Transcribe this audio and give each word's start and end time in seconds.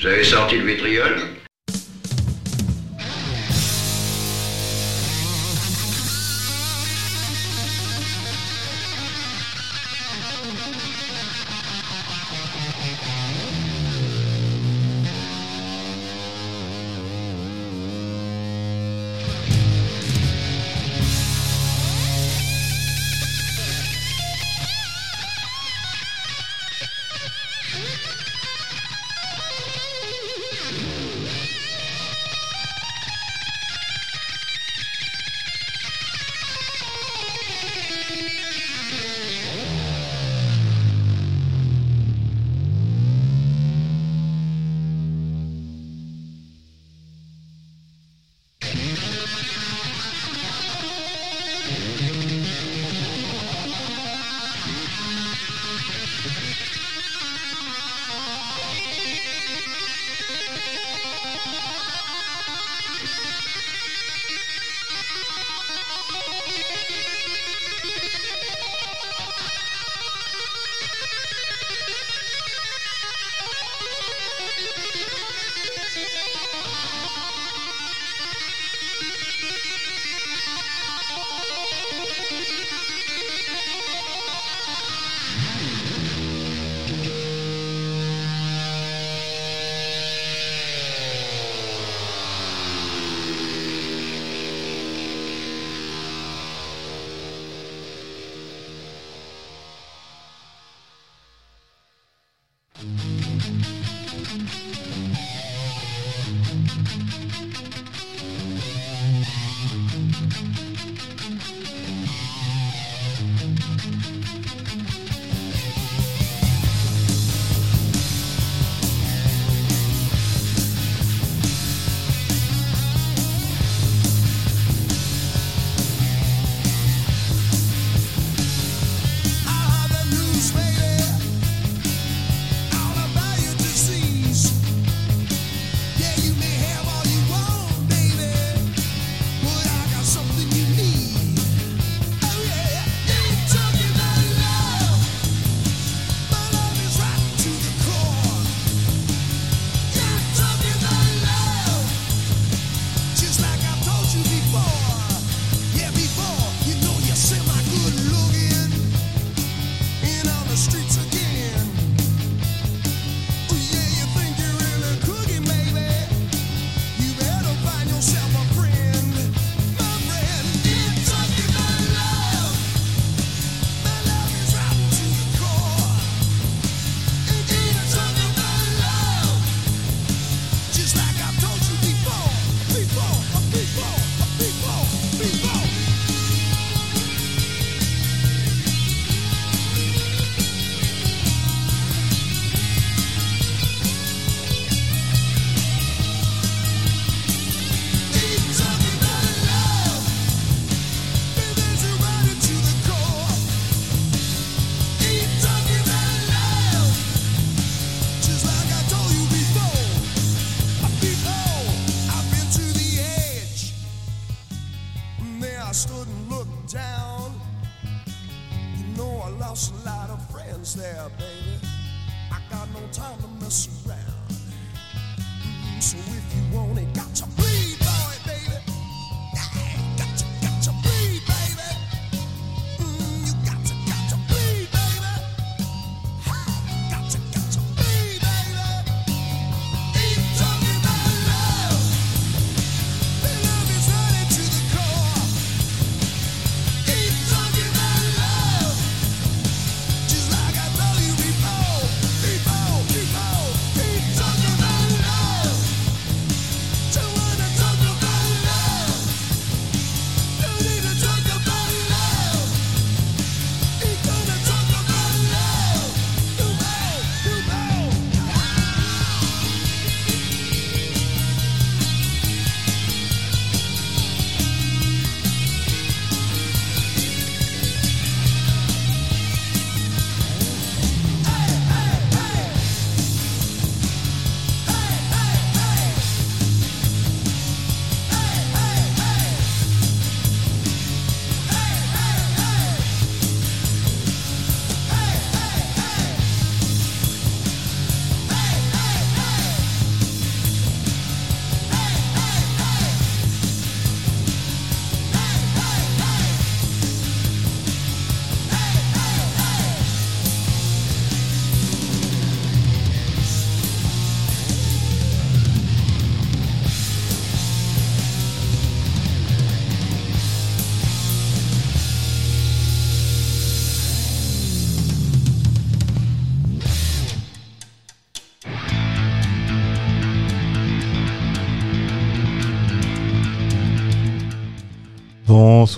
Vous 0.00 0.06
avez 0.06 0.22
sorti 0.22 0.58
le 0.58 0.64
vitriol? 0.64 1.16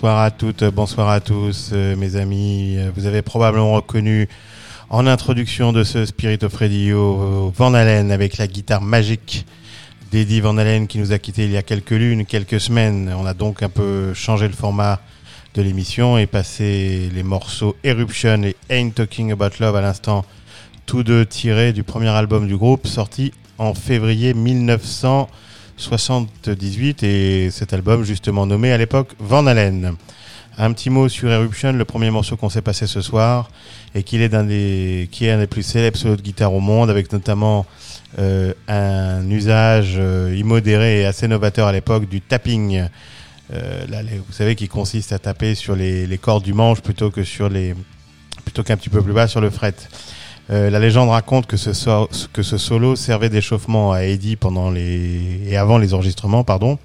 Bonsoir 0.01 0.23
à 0.23 0.31
toutes, 0.31 0.65
bonsoir 0.65 1.11
à 1.11 1.21
tous, 1.21 1.73
euh, 1.75 1.95
mes 1.95 2.17
amis. 2.17 2.79
Vous 2.97 3.05
avez 3.05 3.21
probablement 3.21 3.75
reconnu 3.75 4.31
en 4.89 5.07
introduction 5.07 5.75
de 5.75 5.85
ce 5.85 6.07
Spirit 6.07 6.39
of 6.41 6.55
Radio 6.55 7.53
Van 7.55 7.75
Halen 7.75 8.11
avec 8.11 8.39
la 8.39 8.47
guitare 8.47 8.81
magique 8.81 9.45
d'Eddie 10.11 10.41
Van 10.41 10.57
Halen 10.57 10.87
qui 10.87 10.99
nous 10.99 11.13
a 11.13 11.19
quitté 11.19 11.45
il 11.45 11.51
y 11.51 11.59
a 11.59 11.63
quelques 11.63 11.91
lunes, 11.91 12.25
quelques 12.25 12.63
semaines. 12.63 13.15
On 13.15 13.27
a 13.27 13.35
donc 13.35 13.63
un 13.63 13.69
peu 13.69 14.15
changé 14.15 14.49
le 14.49 14.55
format 14.55 15.01
de 15.53 15.61
l'émission 15.61 16.17
et 16.17 16.27
passé 16.27 17.11
les 17.13 17.23
morceaux 17.23 17.77
Eruption 17.85 18.43
et 18.43 18.57
Ain't 18.71 18.93
Talking 18.93 19.33
About 19.33 19.51
Love 19.61 19.77
à 19.77 19.83
l'instant, 19.83 20.25
tous 20.87 21.03
deux 21.03 21.27
tirés 21.27 21.75
du 21.75 21.83
premier 21.83 22.09
album 22.09 22.49
du 22.49 22.57
groupe 22.57 22.87
sorti 22.87 23.35
en 23.59 23.75
février 23.75 24.33
1978 25.81 27.03
et 27.05 27.51
cet 27.51 27.73
album 27.73 28.05
justement 28.05 28.45
nommé 28.45 28.71
à 28.71 28.77
l'époque 28.77 29.15
Van 29.19 29.47
Halen. 29.47 29.95
Un 30.59 30.73
petit 30.75 30.91
mot 30.91 31.09
sur 31.09 31.31
Eruption, 31.31 31.73
le 31.73 31.85
premier 31.87 32.11
morceau 32.11 32.37
qu'on 32.37 32.51
s'est 32.51 32.61
passé 32.61 32.87
ce 32.87 33.01
soir 33.01 33.51
et 33.95 34.03
qui 34.03 34.23
est 34.23 34.35
un 34.35 34.45
des 34.45 35.09
plus 35.49 35.63
célèbres 35.63 35.97
solos 35.97 36.17
de 36.17 36.23
guitare 36.23 36.53
au 36.53 36.61
monde 36.61 36.91
avec 36.91 37.11
notamment 37.13 37.65
euh, 38.19 38.53
un 38.69 39.29
usage 39.31 39.95
euh, 39.97 40.37
immodéré 40.37 41.01
et 41.01 41.07
assez 41.07 41.27
novateur 41.29 41.67
à 41.67 41.73
l'époque 41.73 42.07
du 42.11 42.21
tapping 42.21 42.87
euh, 43.55 43.85
vous 44.27 44.35
savez, 44.35 44.57
qui 44.57 44.69
consiste 44.69 45.13
à 45.13 45.19
taper 45.19 45.55
sur 45.55 45.75
les, 45.75 46.19
cordes 46.21 46.45
du 46.45 46.53
manche 46.53 46.83
plutôt 46.83 47.11
que 47.11 47.25
sur 47.25 47.49
les, 47.49 47.75
plutôt 48.45 48.63
qu'un 48.63 48.77
petit 48.77 48.91
peu 48.91 49.03
plus 49.03 49.15
bas 49.15 49.29
sur 49.29 49.41
le 49.41 49.49
fret. 49.49 49.75
Euh, 50.51 50.69
la 50.69 50.81
légende 50.81 51.11
raconte 51.11 51.47
que 51.47 51.57
ce, 51.57 52.59
solo 52.59 52.97
servait 52.97 53.29
d'échauffement 53.29 53.93
à 53.93 54.03
Eddie 54.03 54.37
pendant 54.37 54.71
les 54.71 55.41
et 55.47 55.57
avant 55.57 55.79
les 55.79 55.95
enregistrements, 55.95 56.43
pardon. 56.43 56.79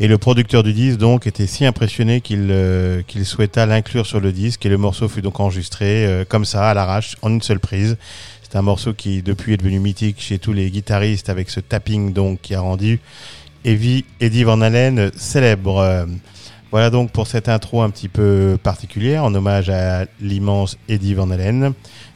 Et 0.00 0.08
le 0.08 0.18
producteur 0.18 0.62
du 0.62 0.72
disque 0.72 0.98
donc 0.98 1.26
était 1.26 1.46
si 1.46 1.64
impressionné 1.64 2.20
qu'il 2.20 2.48
euh, 2.50 3.02
qu'il 3.06 3.24
souhaita 3.24 3.66
l'inclure 3.66 4.06
sur 4.06 4.20
le 4.20 4.32
disque 4.32 4.64
et 4.64 4.68
le 4.68 4.78
morceau 4.78 5.08
fut 5.08 5.22
donc 5.22 5.40
enregistré 5.40 6.24
comme 6.28 6.44
ça 6.44 6.70
à 6.70 6.74
l'arrache 6.74 7.16
en 7.22 7.30
une 7.30 7.42
seule 7.42 7.60
prise. 7.60 7.96
C'est 8.42 8.56
un 8.56 8.62
morceau 8.62 8.94
qui 8.94 9.22
depuis 9.22 9.54
est 9.54 9.56
devenu 9.58 9.78
mythique 9.78 10.20
chez 10.20 10.38
tous 10.38 10.52
les 10.52 10.70
guitaristes 10.70 11.28
avec 11.28 11.50
ce 11.50 11.60
tapping 11.60 12.12
donc 12.12 12.40
qui 12.40 12.54
a 12.54 12.60
rendu 12.60 13.00
Evie 13.64 14.04
Eddie 14.20 14.44
Van 14.44 14.60
Halen 14.60 15.10
célèbre. 15.16 16.06
Voilà 16.70 16.90
donc 16.90 17.12
pour 17.12 17.26
cette 17.26 17.48
intro 17.48 17.80
un 17.80 17.88
petit 17.88 18.08
peu 18.08 18.58
particulière 18.62 19.24
en 19.24 19.34
hommage 19.34 19.70
à 19.70 20.04
l'immense 20.20 20.76
Eddie 20.88 21.14
Van 21.14 21.30
Halen. 21.30 21.72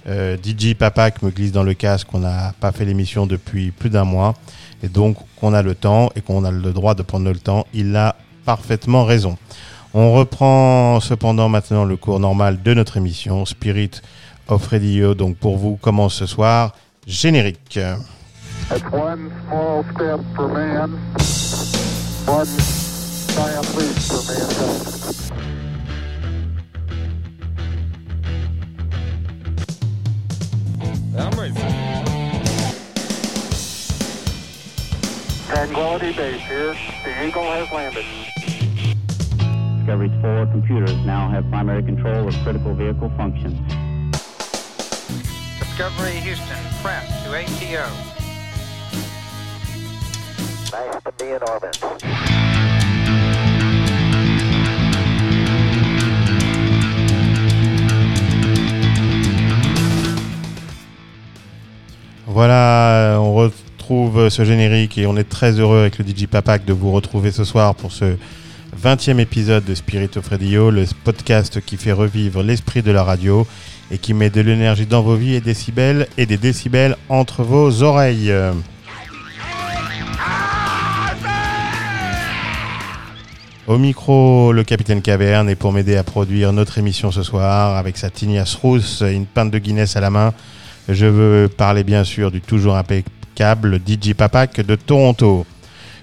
Euh, 0.06 0.36
DJ 0.36 0.74
Papak 0.74 1.22
me 1.22 1.30
glisse 1.30 1.52
dans 1.52 1.62
le 1.62 1.72
casque 1.72 2.08
qu'on 2.08 2.18
n'a 2.18 2.52
pas 2.60 2.70
fait 2.70 2.84
l'émission 2.84 3.26
depuis 3.26 3.70
plus 3.70 3.88
d'un 3.88 4.04
mois 4.04 4.34
et 4.82 4.88
donc 4.88 5.16
qu'on 5.40 5.54
a 5.54 5.62
le 5.62 5.74
temps 5.74 6.10
et 6.16 6.20
qu'on 6.20 6.44
a 6.44 6.50
le 6.50 6.72
droit 6.72 6.94
de 6.94 7.02
prendre 7.02 7.30
le 7.30 7.38
temps. 7.38 7.66
Il 7.72 7.96
a 7.96 8.16
parfaitement 8.44 9.04
raison. 9.04 9.38
On 9.94 10.12
reprend 10.12 11.00
cependant 11.00 11.48
maintenant 11.48 11.84
le 11.84 11.96
cours 11.96 12.20
normal 12.20 12.62
de 12.62 12.74
notre 12.74 12.98
émission 12.98 13.46
Spirit 13.46 14.02
of 14.48 14.66
Radio. 14.66 15.14
Donc 15.14 15.36
pour 15.36 15.56
vous 15.56 15.76
commence 15.76 16.14
ce 16.14 16.26
soir 16.26 16.74
générique. 17.06 17.78
Giant 23.34 23.74
leap 23.76 23.96
for 23.96 24.22
mankind. 24.28 24.92
I'm 31.18 31.32
ready. 31.38 31.54
Tranquility 35.46 36.12
Base 36.12 36.42
here. 36.42 36.76
The 37.04 37.26
Eagle 37.26 37.44
has 37.44 37.72
landed. 37.72 38.04
Discovery's 39.78 40.20
four 40.20 40.46
computers 40.46 40.94
now 41.06 41.30
have 41.30 41.48
primary 41.48 41.82
control 41.82 42.28
of 42.28 42.34
critical 42.42 42.74
vehicle 42.74 43.10
functions. 43.16 43.58
Discovery 45.58 46.20
Houston, 46.20 46.58
press 46.82 47.08
to 47.24 47.34
ATO. 47.34 48.12
Voilà, 62.34 63.18
on 63.20 63.34
retrouve 63.34 64.30
ce 64.30 64.42
générique 64.42 64.96
et 64.96 65.06
on 65.06 65.18
est 65.18 65.28
très 65.28 65.60
heureux 65.60 65.80
avec 65.80 65.98
le 65.98 66.04
DJ 66.06 66.26
Papak 66.26 66.64
de 66.64 66.72
vous 66.72 66.90
retrouver 66.90 67.30
ce 67.30 67.44
soir 67.44 67.74
pour 67.74 67.92
ce 67.92 68.16
20e 68.82 69.18
épisode 69.18 69.66
de 69.66 69.74
Spirit 69.74 70.08
of 70.16 70.28
Radio, 70.28 70.70
le 70.70 70.86
podcast 71.04 71.60
qui 71.60 71.76
fait 71.76 71.92
revivre 71.92 72.42
l'esprit 72.42 72.80
de 72.80 72.90
la 72.90 73.04
radio 73.04 73.46
et 73.90 73.98
qui 73.98 74.14
met 74.14 74.30
de 74.30 74.40
l'énergie 74.40 74.86
dans 74.86 75.02
vos 75.02 75.14
vies 75.14 75.34
et 75.34 75.42
décibels 75.42 76.06
et 76.16 76.24
des 76.24 76.38
décibels 76.38 76.96
entre 77.10 77.42
vos 77.42 77.82
oreilles. 77.82 78.32
Au 83.66 83.76
micro, 83.76 84.52
le 84.54 84.64
capitaine 84.64 85.02
Caverne 85.02 85.50
est 85.50 85.54
pour 85.54 85.74
m'aider 85.74 85.96
à 85.96 86.02
produire 86.02 86.54
notre 86.54 86.78
émission 86.78 87.10
ce 87.10 87.22
soir 87.22 87.76
avec 87.76 87.98
sa 87.98 88.08
tignasse 88.08 88.54
rousse 88.54 89.02
et 89.02 89.12
une 89.12 89.26
pinte 89.26 89.50
de 89.50 89.58
Guinness 89.58 89.96
à 89.96 90.00
la 90.00 90.08
main. 90.08 90.32
Je 90.88 91.06
veux 91.06 91.48
parler 91.48 91.84
bien 91.84 92.02
sûr 92.02 92.30
du 92.30 92.40
toujours 92.40 92.76
impeccable 92.76 93.80
DJ 93.86 94.14
Papak 94.14 94.60
de 94.60 94.74
Toronto. 94.74 95.46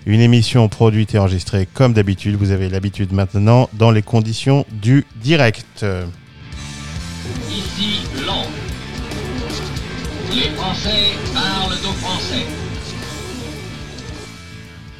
Une 0.06 0.22
émission 0.22 0.70
produite 0.70 1.16
et 1.16 1.20
enregistrée 1.20 1.68
comme 1.74 1.94
d'habitude. 1.94 2.36
Vous 2.36 2.52
avez 2.52 2.70
l'habitude 2.70 3.12
maintenant 3.12 3.70
dans 3.74 3.92
les 3.92 4.02
conditions 4.02 4.66
du 4.72 5.06
direct. 5.18 5.86
Ici 7.50 8.02
Londres. 8.26 8.50
Les 10.34 10.50
Français 10.56 11.14
parlent 11.34 11.74
aux 11.74 11.94
Français. 11.94 12.46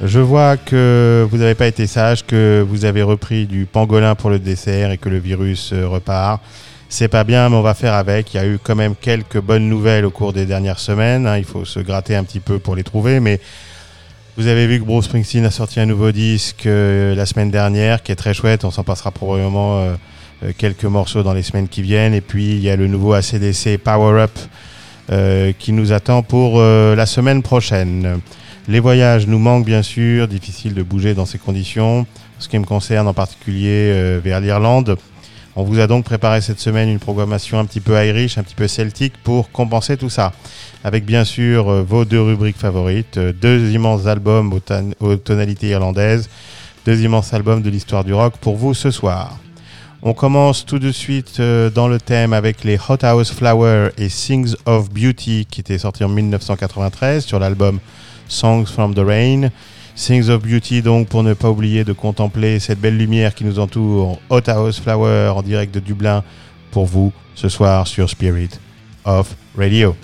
Je 0.02 0.18
vois 0.18 0.56
que 0.56 1.26
vous 1.30 1.36
n'avez 1.36 1.54
pas 1.54 1.66
été 1.66 1.86
sage, 1.86 2.24
que 2.26 2.64
vous 2.66 2.84
avez 2.84 3.02
repris 3.02 3.46
du 3.46 3.66
pangolin 3.66 4.14
pour 4.14 4.30
le 4.30 4.38
dessert 4.38 4.90
et 4.90 4.98
que 4.98 5.08
le 5.08 5.18
virus 5.18 5.72
euh, 5.72 5.86
repart. 5.86 6.42
C'est 6.92 7.06
pas 7.06 7.22
bien, 7.22 7.48
mais 7.48 7.56
on 7.56 7.62
va 7.62 7.74
faire 7.74 7.94
avec. 7.94 8.34
Il 8.34 8.36
y 8.36 8.40
a 8.40 8.46
eu 8.46 8.58
quand 8.62 8.74
même 8.74 8.96
quelques 9.00 9.40
bonnes 9.40 9.68
nouvelles 9.68 10.04
au 10.04 10.10
cours 10.10 10.32
des 10.32 10.44
dernières 10.44 10.80
semaines. 10.80 11.24
Hein. 11.24 11.38
Il 11.38 11.44
faut 11.44 11.64
se 11.64 11.78
gratter 11.78 12.16
un 12.16 12.24
petit 12.24 12.40
peu 12.40 12.58
pour 12.58 12.74
les 12.74 12.82
trouver, 12.82 13.20
mais 13.20 13.40
vous 14.36 14.48
avez 14.48 14.66
vu 14.66 14.80
que 14.80 14.84
Bruce 14.84 15.04
Springsteen 15.04 15.44
a 15.44 15.52
sorti 15.52 15.78
un 15.78 15.86
nouveau 15.86 16.10
disque 16.10 16.66
euh, 16.66 17.14
la 17.14 17.26
semaine 17.26 17.52
dernière, 17.52 18.02
qui 18.02 18.10
est 18.10 18.16
très 18.16 18.34
chouette. 18.34 18.64
On 18.64 18.72
s'en 18.72 18.82
passera 18.82 19.12
probablement 19.12 19.78
euh, 19.78 20.52
quelques 20.58 20.84
morceaux 20.84 21.22
dans 21.22 21.32
les 21.32 21.44
semaines 21.44 21.68
qui 21.68 21.80
viennent. 21.80 22.12
Et 22.12 22.20
puis 22.20 22.50
il 22.56 22.60
y 22.60 22.68
a 22.68 22.74
le 22.74 22.88
nouveau 22.88 23.12
ACDC 23.12 23.78
Power 23.78 24.22
Up 24.22 24.38
qui 25.58 25.72
nous 25.72 25.90
attend 25.92 26.22
pour 26.22 26.60
la 26.60 27.04
semaine 27.04 27.42
prochaine. 27.42 28.20
Les 28.70 28.78
voyages 28.78 29.26
nous 29.26 29.40
manquent 29.40 29.64
bien 29.64 29.82
sûr, 29.82 30.28
difficile 30.28 30.74
de 30.74 30.84
bouger 30.84 31.14
dans 31.14 31.26
ces 31.26 31.38
conditions. 31.38 32.06
ce 32.38 32.48
qui 32.48 32.56
me 32.56 32.64
concerne 32.64 33.08
en 33.08 33.14
particulier 33.14 33.90
euh, 33.92 34.20
vers 34.22 34.40
l'Irlande, 34.40 34.96
on 35.56 35.64
vous 35.64 35.80
a 35.80 35.86
donc 35.86 36.04
préparé 36.04 36.40
cette 36.40 36.60
semaine 36.60 36.88
une 36.88 36.98
programmation 36.98 37.58
un 37.58 37.64
petit 37.64 37.80
peu 37.80 37.94
irish, 38.04 38.38
un 38.38 38.42
petit 38.42 38.54
peu 38.54 38.68
celtique 38.68 39.14
pour 39.24 39.50
compenser 39.50 39.96
tout 39.96 40.10
ça. 40.10 40.32
Avec 40.84 41.04
bien 41.04 41.24
sûr 41.24 41.68
euh, 41.68 41.82
vos 41.82 42.04
deux 42.04 42.20
rubriques 42.20 42.56
favorites, 42.56 43.16
euh, 43.18 43.32
deux 43.32 43.70
immenses 43.70 44.06
albums 44.06 44.52
aux, 45.00 45.16
tonalités 45.16 45.68
irlandaises, 45.68 46.30
deux 46.86 47.02
immenses 47.02 47.34
albums 47.34 47.62
de 47.62 47.70
l'histoire 47.70 48.04
du 48.04 48.14
rock 48.14 48.34
pour 48.40 48.56
vous 48.56 48.74
ce 48.74 48.90
soir. 48.90 49.38
On 50.02 50.14
commence 50.14 50.64
tout 50.64 50.78
de 50.78 50.92
suite 50.92 51.42
dans 51.42 51.86
le 51.86 51.98
thème 51.98 52.32
avec 52.32 52.64
les 52.64 52.78
Hot 52.88 53.02
House 53.02 53.30
Flower 53.30 53.90
et 53.98 54.06
Things 54.06 54.54
of 54.64 54.88
Beauty 54.88 55.46
qui 55.50 55.60
étaient 55.60 55.76
sortis 55.76 56.04
en 56.04 56.08
1993 56.08 57.22
sur 57.26 57.38
l'album 57.38 57.80
Songs 58.26 58.64
from 58.64 58.94
the 58.94 59.00
Rain. 59.00 59.50
Things 60.00 60.30
of 60.30 60.42
Beauty, 60.42 60.80
donc, 60.80 61.08
pour 61.08 61.22
ne 61.22 61.34
pas 61.34 61.50
oublier 61.50 61.84
de 61.84 61.92
contempler 61.92 62.58
cette 62.58 62.80
belle 62.80 62.96
lumière 62.96 63.34
qui 63.34 63.44
nous 63.44 63.58
entoure. 63.58 64.18
Hot 64.30 64.48
House 64.48 64.80
Flower 64.80 65.28
en 65.28 65.42
direct 65.42 65.74
de 65.74 65.80
Dublin 65.80 66.24
pour 66.70 66.86
vous 66.86 67.12
ce 67.34 67.50
soir 67.50 67.86
sur 67.86 68.08
Spirit 68.08 68.48
of 69.04 69.36
Radio. 69.54 69.94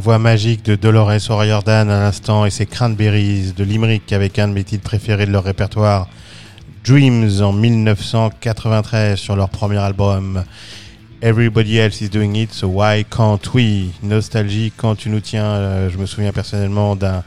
Voix 0.00 0.18
magique 0.18 0.64
de 0.64 0.76
Dolores 0.76 1.28
O'Riordan 1.28 1.90
à 1.90 2.00
l'instant 2.00 2.46
et 2.46 2.50
ses 2.50 2.64
Cranberries 2.64 3.52
de 3.54 3.62
Limerick 3.62 4.14
avec 4.14 4.38
un 4.38 4.48
de 4.48 4.54
mes 4.54 4.64
titres 4.64 4.82
préférés 4.82 5.26
de 5.26 5.30
leur 5.30 5.44
répertoire, 5.44 6.08
Dreams 6.86 7.42
en 7.42 7.52
1993 7.52 9.18
sur 9.18 9.36
leur 9.36 9.50
premier 9.50 9.76
album. 9.76 10.42
Everybody 11.20 11.76
else 11.76 12.00
is 12.00 12.08
doing 12.08 12.34
it, 12.34 12.50
so 12.50 12.66
why 12.68 13.04
can't 13.04 13.40
we? 13.52 13.88
Nostalgie 14.02 14.72
quand 14.74 14.94
tu 14.94 15.10
nous 15.10 15.20
tiens, 15.20 15.44
euh, 15.44 15.90
je 15.90 15.98
me 15.98 16.06
souviens 16.06 16.32
personnellement 16.32 16.96
d'un 16.96 17.22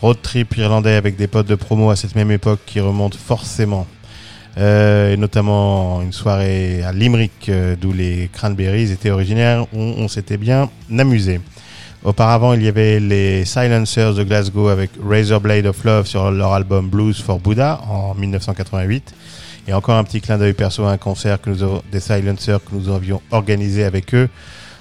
road 0.00 0.16
trip 0.22 0.56
irlandais 0.56 0.94
avec 0.94 1.16
des 1.16 1.26
potes 1.26 1.46
de 1.46 1.54
promo 1.54 1.90
à 1.90 1.96
cette 1.96 2.14
même 2.14 2.30
époque 2.30 2.60
qui 2.64 2.80
remonte 2.80 3.14
forcément. 3.14 3.86
Euh, 4.56 5.12
et 5.12 5.18
notamment 5.18 6.00
une 6.00 6.14
soirée 6.14 6.82
à 6.82 6.94
Limerick 6.94 7.50
euh, 7.50 7.76
d'où 7.78 7.92
les 7.92 8.30
Cranberries 8.32 8.90
étaient 8.90 9.10
originaires, 9.10 9.66
on 9.74 10.08
s'était 10.08 10.38
bien 10.38 10.70
amusé. 10.98 11.42
Auparavant, 12.04 12.52
il 12.52 12.62
y 12.62 12.68
avait 12.68 13.00
les 13.00 13.44
Silencers 13.44 14.14
de 14.14 14.22
Glasgow 14.22 14.68
avec 14.68 14.90
Razor 15.02 15.40
Blade 15.40 15.66
of 15.66 15.82
Love 15.84 16.06
sur 16.06 16.30
leur 16.30 16.52
album 16.52 16.88
Blues 16.88 17.20
for 17.20 17.40
Buddha 17.40 17.80
en 17.88 18.14
1988. 18.14 19.14
Et 19.68 19.72
encore 19.72 19.96
un 19.96 20.04
petit 20.04 20.20
clin 20.20 20.38
d'œil 20.38 20.52
perso 20.52 20.84
à 20.84 20.92
un 20.92 20.98
concert 20.98 21.40
que 21.40 21.50
nous 21.50 21.62
avons, 21.62 21.82
des 21.90 21.98
Silencers 21.98 22.60
que 22.64 22.74
nous 22.74 22.88
avions 22.94 23.20
organisé 23.32 23.82
avec 23.82 24.14
eux 24.14 24.28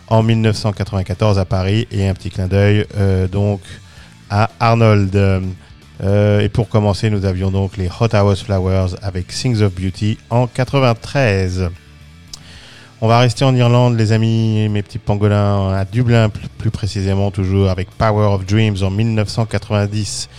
en 0.07 0.21
1994 0.21 1.39
à 1.39 1.45
Paris. 1.45 1.87
Et 1.91 2.07
un 2.07 2.13
petit 2.13 2.29
clin 2.29 2.47
d'œil 2.47 2.85
euh, 2.97 3.27
donc 3.27 3.61
à 4.29 4.51
Arnold. 4.59 5.15
Euh, 6.03 6.41
et 6.41 6.49
pour 6.49 6.69
commencer, 6.69 7.09
nous 7.09 7.25
avions 7.25 7.49
donc 7.49 7.77
les 7.77 7.89
Hot 7.99 8.13
House 8.13 8.43
Flowers 8.43 8.95
avec 9.01 9.27
Things 9.27 9.61
of 9.61 9.73
Beauty 9.73 10.17
en 10.29 10.45
93. 10.45 11.69
On 13.01 13.09
va 13.09 13.19
rester 13.19 13.43
en 13.43 13.53
Irlande, 13.53 13.97
les 13.97 14.13
amis, 14.13 14.69
mes 14.69 14.81
petits 14.81 14.99
pangolins, 14.99 15.73
à 15.73 15.83
Dublin 15.83 16.29
plus 16.57 16.71
précisément, 16.71 17.29
toujours 17.29 17.69
avec 17.69 17.89
Power 17.91 18.27
of 18.27 18.45
Dreams 18.45 18.77
en 18.81 18.89
1990. 18.89 20.29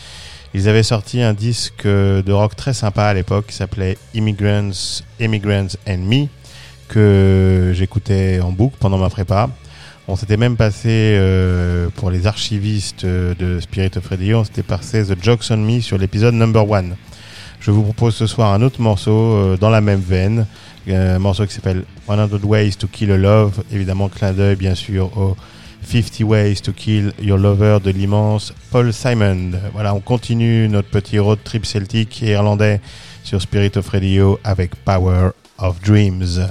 Ils 0.55 0.67
avaient 0.67 0.83
sorti 0.83 1.21
un 1.21 1.35
disque 1.35 1.85
de 1.85 2.33
rock 2.33 2.57
très 2.57 2.73
sympa 2.73 3.05
à 3.05 3.13
l'époque 3.13 3.49
qui 3.49 3.55
s'appelait 3.55 3.99
Immigrants, 4.15 5.03
Immigrants 5.21 5.77
and 5.87 5.99
Me, 5.99 6.29
que 6.89 7.73
j'écoutais 7.75 8.41
en 8.41 8.53
boucle 8.53 8.77
pendant 8.81 8.97
ma 8.97 9.11
prépa. 9.11 9.51
On 10.09 10.17
s'était 10.17 10.39
même 10.39 10.57
passé, 10.57 10.89
euh, 10.89 11.91
pour 11.97 12.11
les 12.11 12.27
archivistes 12.27 13.05
de 13.05 13.61
Spirit 13.61 13.91
of 13.97 14.07
Radio, 14.07 14.39
on 14.39 14.45
s'était 14.45 14.63
passé 14.63 15.05
The 15.05 15.23
Jokes 15.23 15.51
on 15.51 15.59
Me 15.59 15.81
sur 15.81 15.99
l'épisode 15.99 16.33
number 16.33 16.69
one. 16.69 16.97
Je 17.61 17.71
vous 17.71 17.83
propose 17.83 18.15
ce 18.15 18.27
soir 18.27 18.55
un 18.55 18.63
autre 18.63 18.81
morceau 18.81 19.35
euh, 19.35 19.57
dans 19.57 19.71
la 19.71 19.81
même 19.81 20.01
veine, 20.01 20.47
un 20.89 21.19
morceau 21.19 21.47
qui 21.47 21.55
s'appelle 21.55 21.85
100 22.07 22.45
Ways 22.45 22.73
to 22.77 22.87
Kill 22.87 23.13
a 23.13 23.17
Love, 23.17 23.63
évidemment 23.73 24.09
clin 24.09 24.33
d'œil 24.33 24.57
bien 24.57 24.75
sûr 24.75 25.17
au 25.17 25.37
50 25.83 26.21
Ways 26.21 26.57
to 26.57 26.73
Kill 26.73 27.13
Your 27.21 27.39
Lover 27.39 27.79
de 27.83 27.91
l'immense 27.91 28.53
Paul 28.71 28.93
Simon. 28.93 29.53
Voilà, 29.73 29.95
on 29.95 30.01
continue 30.01 30.69
notre 30.69 30.89
petit 30.89 31.19
road 31.19 31.39
trip 31.45 31.65
celtique 31.65 32.23
et 32.23 32.33
irlandais 32.33 32.81
sur 33.23 33.41
Spirit 33.41 33.73
of 33.77 33.89
Radio 33.89 34.39
avec 34.45 34.75
Power 34.85 35.31
of 35.59 35.81
Dreams. 35.81 36.49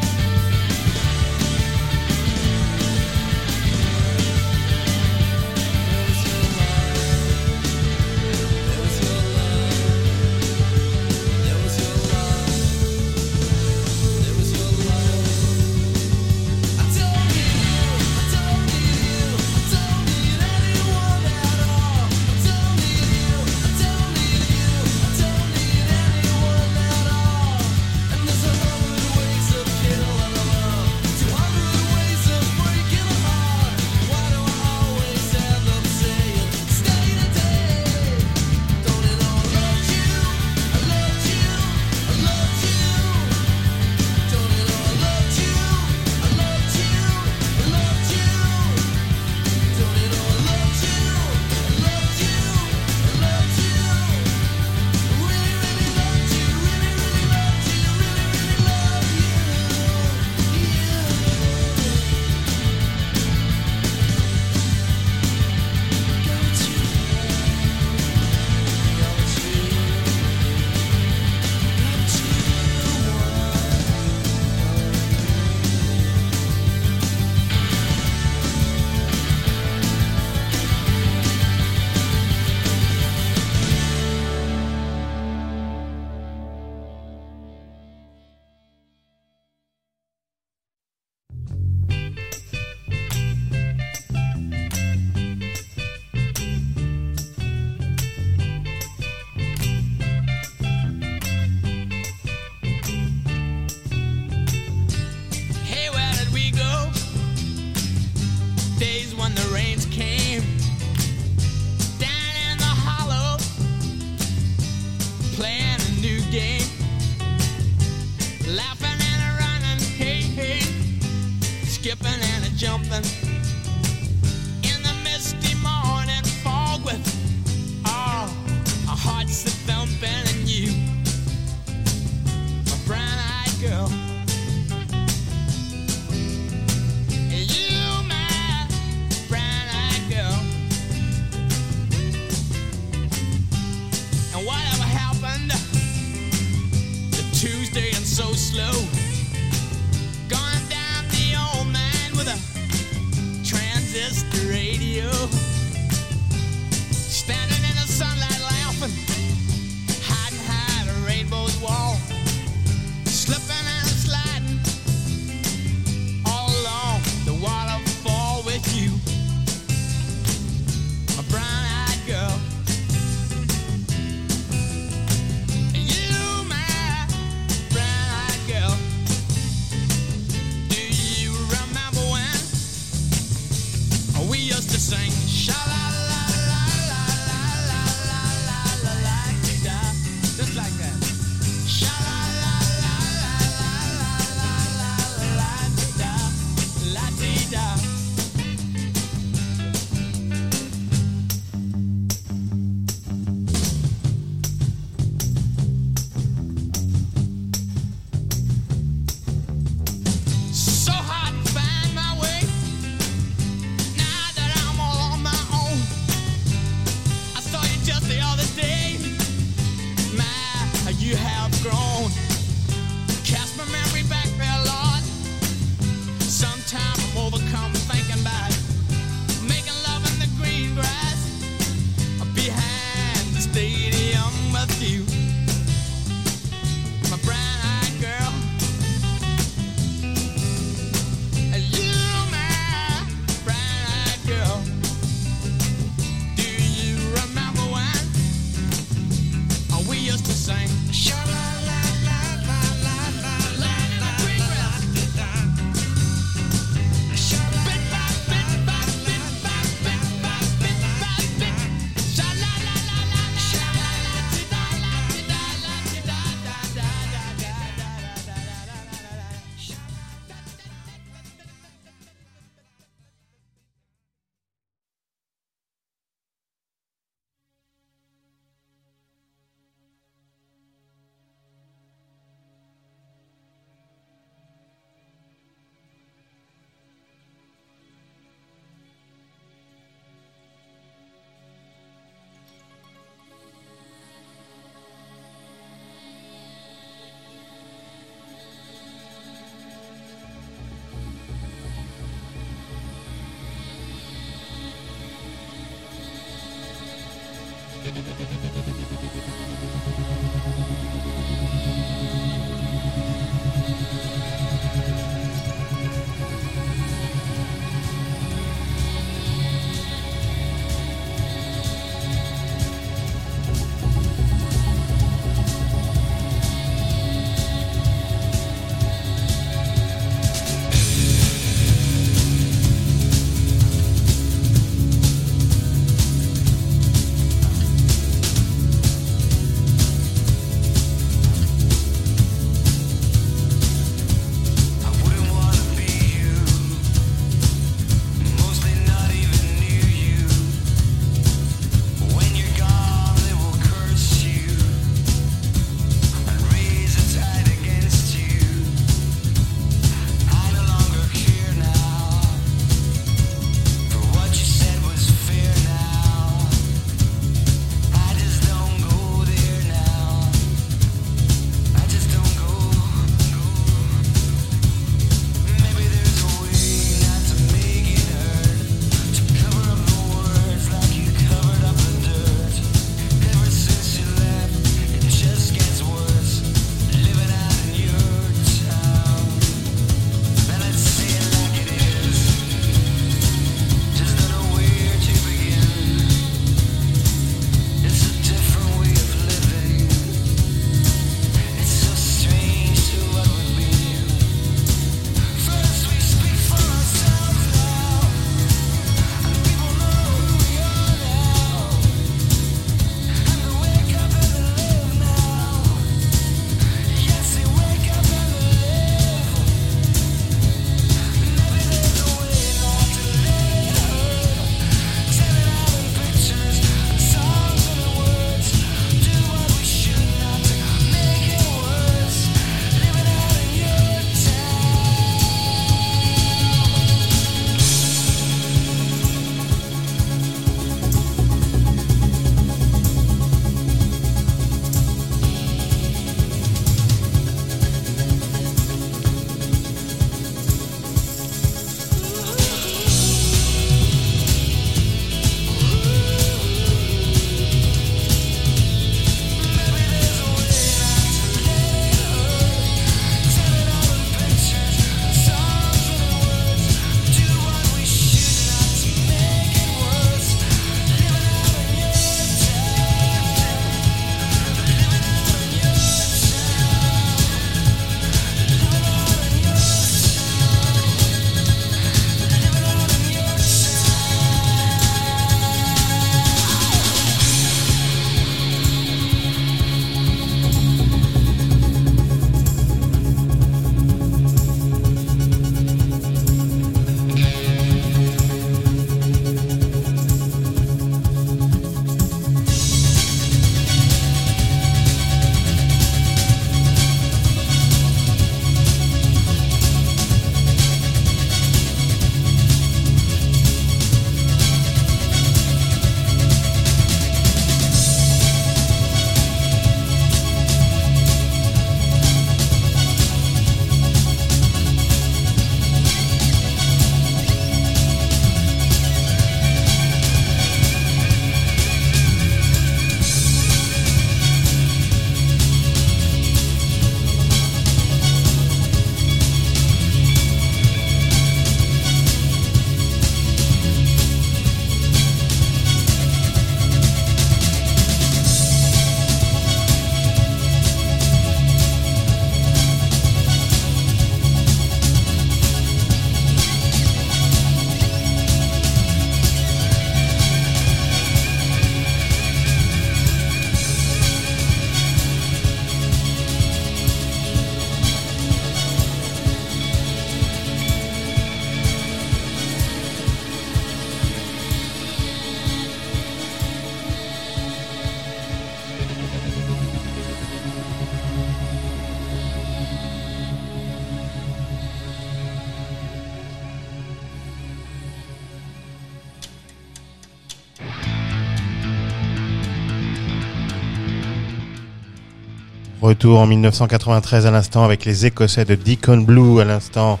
En 596.04 596.26
1993 596.26 597.26
à 597.26 597.30
l'instant 597.30 597.62
avec 597.62 597.84
les 597.84 598.06
Écossais 598.06 598.44
de 598.44 598.56
Deacon 598.56 599.02
Blue 599.02 599.40
à 599.40 599.44
l'instant 599.44 600.00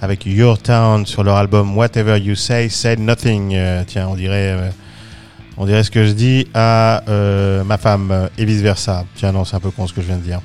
avec 0.00 0.26
Your 0.26 0.58
Town 0.58 1.06
sur 1.06 1.22
leur 1.22 1.36
album 1.36 1.76
Whatever 1.76 2.18
You 2.18 2.34
Say, 2.34 2.68
Say 2.68 2.96
Nothing. 2.96 3.54
Euh, 3.54 3.84
tiens, 3.86 4.08
on 4.08 4.16
dirait, 4.16 4.50
euh, 4.50 4.70
on 5.56 5.64
dirait 5.64 5.84
ce 5.84 5.92
que 5.92 6.04
je 6.04 6.12
dis 6.12 6.48
à 6.52 7.04
euh, 7.08 7.62
ma 7.62 7.78
femme 7.78 8.28
et 8.36 8.44
vice 8.44 8.60
versa. 8.60 9.04
Tiens, 9.14 9.30
non, 9.30 9.44
c'est 9.44 9.54
un 9.54 9.60
peu 9.60 9.70
con 9.70 9.86
ce 9.86 9.92
que 9.92 10.02
je 10.02 10.08
viens 10.08 10.16
de 10.16 10.22
dire. 10.22 10.40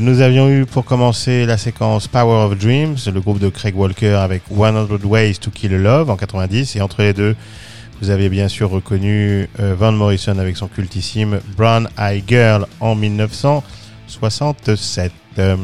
Nous 0.00 0.20
avions 0.22 0.48
eu 0.50 0.66
pour 0.66 0.84
commencer 0.84 1.46
la 1.46 1.56
séquence 1.56 2.08
Power 2.08 2.46
of 2.46 2.58
Dreams, 2.58 2.96
le 3.12 3.20
groupe 3.20 3.38
de 3.38 3.48
Craig 3.48 3.76
Walker 3.76 4.14
avec 4.14 4.42
100 4.48 4.88
Ways 5.04 5.34
to 5.34 5.52
Kill 5.52 5.72
a 5.72 5.78
Love 5.78 6.10
en 6.10 6.16
90 6.16 6.74
et 6.74 6.80
entre 6.80 7.02
les 7.02 7.12
deux, 7.12 7.36
vous 8.02 8.10
avez 8.10 8.28
bien 8.28 8.48
sûr 8.48 8.70
reconnu 8.70 9.48
Van 9.58 9.92
Morrison 9.92 10.36
avec 10.38 10.56
son 10.56 10.66
cultissime 10.66 11.38
Brown 11.56 11.88
Eye 11.96 12.24
Girl 12.26 12.66
en 12.80 12.96
1967. 14.20 15.12
Euh, 15.38 15.56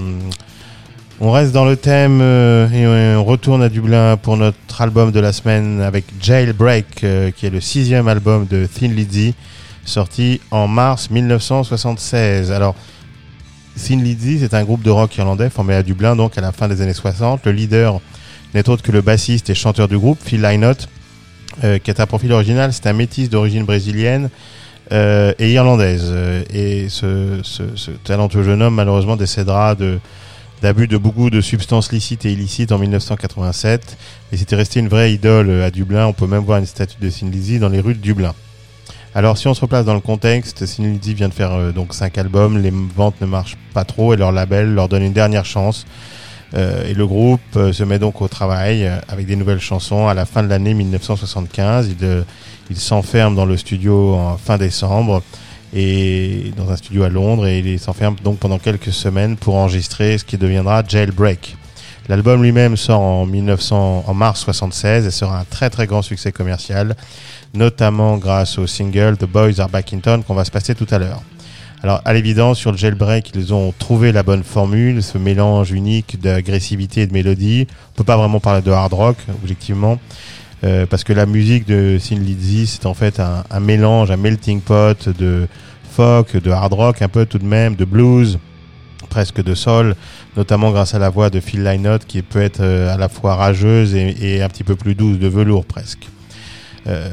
on 1.20 1.30
reste 1.30 1.53
dans 1.53 1.64
le 1.64 1.76
thème 1.76 2.20
euh, 2.20 2.68
et 2.70 3.16
on 3.16 3.24
retourne 3.24 3.62
à 3.62 3.68
Dublin 3.68 4.16
pour 4.16 4.36
notre 4.36 4.80
album 4.80 5.12
de 5.12 5.20
la 5.20 5.32
semaine 5.32 5.80
avec 5.80 6.05
Jailbreak, 6.20 7.05
euh, 7.05 7.30
qui 7.30 7.46
est 7.46 7.51
le 7.51 7.61
sixième 7.61 8.09
album 8.09 8.46
de 8.46 8.66
Thin 8.66 8.88
Lizzy, 8.88 9.34
sorti 9.84 10.40
en 10.51 10.66
mars 10.66 11.11
1976. 11.11 12.51
Alors, 12.51 12.74
Thin 13.76 14.03
Lizzy, 14.03 14.38
c'est 14.40 14.55
un 14.55 14.64
groupe 14.64 14.82
de 14.82 14.90
rock 14.90 15.16
irlandais 15.16 15.51
formé 15.51 15.74
à 15.74 15.82
Dublin, 15.82 16.16
donc 16.16 16.36
à 16.36 16.40
la 16.40 16.53
fin 16.53 16.68
des 16.68 16.80
années 16.82 16.94
60. 16.94 17.44
Le 17.44 17.53
leader 17.53 18.01
n'est 18.55 18.68
autre 18.68 18.82
que 18.82 18.92
le 18.92 19.01
bassiste 19.01 19.51
et 19.51 19.55
chanteur 19.55 19.88
du 19.88 19.98
groupe, 19.98 20.18
Phil 20.24 20.40
Lynott, 20.40 20.88
qui 21.61 21.90
est 21.90 22.01
un 22.01 22.07
profil 22.07 22.32
original. 22.32 22.72
C'est 22.72 22.86
un 22.86 22.92
métis 22.92 23.30
d'origine 23.30 23.64
brésilienne 23.64 24.28
euh, 24.93 25.32
et 25.38 25.53
irlandaise. 25.53 26.09
Euh, 26.12 26.43
Et 26.53 26.88
ce, 26.88 27.41
talentueux 28.05 28.43
jeune 28.43 28.62
homme, 28.62 28.74
malheureusement, 28.74 29.16
décédera 29.16 29.74
de 29.74 29.99
d'abus 30.62 30.88
de 30.88 30.99
beaucoup 30.99 31.30
de 31.30 31.41
substances 31.41 31.91
licites 31.91 32.26
et 32.26 32.32
illicites 32.32 32.70
en 32.70 32.78
1987. 32.78 33.97
Et 34.30 34.36
c'était 34.36 34.57
resté 34.57 34.80
une 34.80 34.88
vraie 34.88 35.11
idole 35.11 35.51
à 35.62 35.70
Dublin. 35.70 36.07
On 36.07 36.12
peut 36.12 36.26
même 36.26 36.43
voir 36.43 36.59
une 36.59 36.66
statue 36.66 36.97
de 37.01 37.07
Lizzy 37.07 37.59
dans 37.59 37.70
les 37.70 37.80
rues 37.80 37.95
de 37.95 38.01
Dublin. 38.01 38.34
Alors 39.14 39.38
si 39.38 39.49
on 39.49 39.55
se 39.55 39.62
replace 39.62 39.86
dans 39.86 39.95
le 39.95 40.01
contexte, 40.01 40.61
Lizzy 40.78 41.14
vient 41.14 41.30
de 41.30 41.34
faire 41.34 41.53
euh, 41.53 41.72
donc 41.72 41.95
cinq 41.95 42.18
albums, 42.18 42.59
les 42.59 42.70
ventes 42.70 43.18
ne 43.22 43.26
marchent 43.26 43.57
pas 43.72 43.84
trop 43.84 44.12
et 44.12 44.18
leur 44.18 44.32
label 44.32 44.74
leur 44.74 44.88
donne 44.88 45.03
une 45.03 45.14
dernière 45.14 45.47
chance. 45.47 45.86
Euh, 46.53 46.86
et 46.86 46.93
le 46.93 47.07
groupe 47.07 47.41
se 47.55 47.84
met 47.84 47.99
donc 47.99 48.20
au 48.20 48.28
travail 48.28 48.91
avec 49.09 49.24
des 49.24 49.36
nouvelles 49.36 49.61
chansons 49.61 50.09
à 50.09 50.14
la 50.14 50.26
fin 50.26 50.43
de 50.43 50.49
l'année 50.49 50.74
1975. 50.74 51.88
Il, 51.88 52.24
il 52.70 52.78
s'enferme 52.78 53.34
dans 53.34 53.44
le 53.44 53.56
studio 53.56 54.14
en 54.14 54.38
fin 54.38 54.56
décembre 54.56 55.22
et 55.74 56.52
dans 56.56 56.70
un 56.70 56.76
studio 56.76 57.02
à 57.02 57.08
Londres 57.08 57.46
et 57.46 57.58
il 57.58 57.78
s'enferme 57.78 58.16
donc 58.22 58.38
pendant 58.38 58.58
quelques 58.58 58.92
semaines 58.92 59.36
pour 59.36 59.56
enregistrer 59.56 60.16
ce 60.18 60.24
qui 60.24 60.38
deviendra 60.38 60.82
Jailbreak. 60.86 61.56
L'album 62.08 62.42
lui-même 62.42 62.76
sort 62.76 63.00
en 63.00 63.26
1900, 63.26 64.04
en 64.06 64.14
mars 64.14 64.40
76 64.40 65.06
et 65.06 65.10
sera 65.10 65.40
un 65.40 65.44
très 65.44 65.70
très 65.70 65.86
grand 65.86 66.02
succès 66.02 66.32
commercial, 66.32 66.96
notamment 67.54 68.16
grâce 68.16 68.58
au 68.58 68.66
single 68.66 69.16
The 69.16 69.26
Boys 69.26 69.60
Are 69.60 69.68
Back 69.68 69.92
in 69.92 69.98
Town 69.98 70.24
qu'on 70.24 70.34
va 70.34 70.44
se 70.44 70.50
passer 70.50 70.74
tout 70.74 70.88
à 70.90 70.98
l'heure. 70.98 71.22
Alors, 71.82 72.02
à 72.04 72.12
l'évidence, 72.12 72.58
sur 72.58 72.76
jailbreak, 72.76 73.30
ils 73.34 73.54
ont 73.54 73.72
trouvé 73.78 74.12
la 74.12 74.22
bonne 74.22 74.44
formule, 74.44 75.02
ce 75.02 75.16
mélange 75.16 75.70
unique 75.70 76.20
d'agressivité 76.20 77.02
et 77.02 77.06
de 77.06 77.12
mélodie. 77.12 77.66
On 77.92 77.96
peut 77.96 78.04
pas 78.04 78.18
vraiment 78.18 78.38
parler 78.38 78.60
de 78.60 78.70
hard 78.70 78.92
rock, 78.92 79.16
objectivement, 79.42 79.98
euh, 80.64 80.86
parce 80.86 81.04
que 81.04 81.12
la 81.12 81.26
musique 81.26 81.66
de 81.66 81.98
Thin 81.98 82.18
Lizzy, 82.18 82.66
c'est 82.66 82.86
en 82.86 82.94
fait 82.94 83.20
un, 83.20 83.44
un 83.50 83.61
mélange, 83.61 84.11
un 84.11 84.16
melting 84.16 84.61
pot 84.61 85.08
de 85.08 85.46
folk, 85.90 86.36
de 86.36 86.50
hard 86.50 86.72
rock, 86.72 87.02
un 87.02 87.08
peu 87.08 87.26
tout 87.26 87.38
de 87.38 87.46
même, 87.46 87.76
de 87.76 87.84
blues, 87.84 88.38
presque 89.08 89.42
de 89.42 89.54
soul, 89.54 89.94
notamment 90.36 90.70
grâce 90.70 90.94
à 90.94 90.98
la 90.98 91.11
voix 91.11 91.30
de 91.30 91.40
Phil 91.40 91.62
Lynott, 91.62 92.06
qui 92.06 92.22
peut 92.22 92.42
être 92.42 92.61
euh, 92.61 92.92
à 92.92 92.96
la 92.96 93.08
fois 93.08 93.34
rageuse 93.34 93.94
et, 93.94 94.14
et 94.20 94.42
un 94.42 94.48
petit 94.48 94.64
peu 94.64 94.76
plus 94.76 94.94
douce, 94.94 95.18
de 95.18 95.28
velours 95.28 95.64
presque. 95.64 96.08
Euh, 96.86 97.11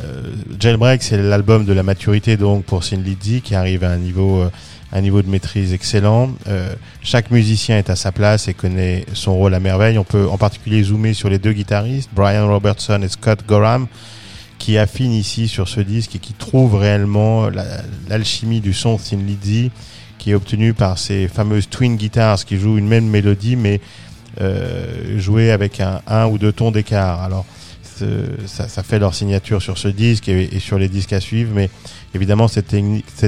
Jailbreak, 0.59 1.03
c'est 1.03 1.17
l'album 1.17 1.65
de 1.65 1.73
la 1.73 1.83
maturité 1.83 2.37
donc 2.37 2.63
pour 2.63 2.83
Sin 2.83 2.97
Lizzy 2.97 3.41
qui 3.41 3.53
arrive 3.53 3.83
à 3.83 3.89
un 3.89 3.97
niveau, 3.97 4.43
euh, 4.43 4.49
un 4.91 5.01
niveau 5.01 5.21
de 5.21 5.29
maîtrise 5.29 5.73
excellent. 5.73 6.31
Euh, 6.47 6.73
chaque 7.01 7.31
musicien 7.31 7.77
est 7.77 7.89
à 7.89 7.95
sa 7.95 8.11
place 8.11 8.47
et 8.47 8.53
connaît 8.53 9.05
son 9.13 9.35
rôle 9.35 9.53
à 9.53 9.59
merveille. 9.59 9.97
On 9.97 10.03
peut 10.03 10.27
en 10.29 10.38
particulier 10.38 10.83
zoomer 10.83 11.13
sur 11.13 11.29
les 11.29 11.39
deux 11.39 11.53
guitaristes, 11.53 12.09
Brian 12.13 12.47
Robertson 12.47 13.01
et 13.03 13.09
Scott 13.09 13.39
Gorham, 13.47 13.88
qui 14.59 14.77
affinent 14.77 15.13
ici 15.13 15.47
sur 15.47 15.67
ce 15.67 15.81
disque 15.81 16.15
et 16.15 16.19
qui 16.19 16.33
trouvent 16.33 16.75
réellement 16.75 17.49
la- 17.49 17.81
l'alchimie 18.09 18.61
du 18.61 18.73
son 18.73 18.97
Thin 18.97 19.19
Lizzy 19.25 19.71
qui 20.17 20.31
est 20.31 20.33
obtenu 20.33 20.73
par 20.73 20.97
ces 20.97 21.27
fameuses 21.27 21.69
twin 21.69 21.95
guitars 21.95 22.43
qui 22.43 22.57
jouent 22.57 22.77
une 22.79 22.88
même 22.88 23.05
mélodie 23.07 23.55
mais 23.55 23.79
euh, 24.41 25.19
jouées 25.19 25.51
avec 25.51 25.79
un, 25.79 26.27
ou 26.27 26.38
deux 26.38 26.51
tons 26.51 26.71
d'écart. 26.71 27.21
Alors 27.21 27.45
ça, 28.45 28.83
fait 28.83 28.99
leur 28.99 29.13
signature 29.15 29.61
sur 29.61 29.77
ce 29.77 29.88
disque 29.88 30.29
et, 30.29 30.59
sur 30.59 30.77
les 30.79 30.88
disques 30.88 31.13
à 31.13 31.19
suivre, 31.19 31.51
mais 31.53 31.69
évidemment 32.15 32.47
cette 32.47 32.67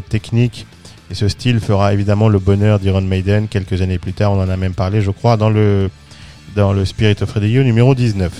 technique 0.09 0.65
et 1.11 1.15
ce 1.15 1.27
style 1.27 1.59
fera 1.59 1.93
évidemment 1.93 2.29
le 2.29 2.39
bonheur 2.39 2.79
d'Iron 2.79 3.01
Maiden 3.01 3.47
quelques 3.47 3.81
années 3.81 3.97
plus 3.97 4.13
tard. 4.13 4.31
On 4.33 4.41
en 4.41 4.49
a 4.49 4.57
même 4.57 4.73
parlé, 4.73 5.01
je 5.01 5.11
crois, 5.11 5.37
dans 5.37 5.49
le 5.49 5.89
dans 6.55 6.73
le 6.73 6.83
Spirit 6.85 7.15
of 7.21 7.31
Radio 7.31 7.63
numéro 7.63 7.93
19. 7.95 8.31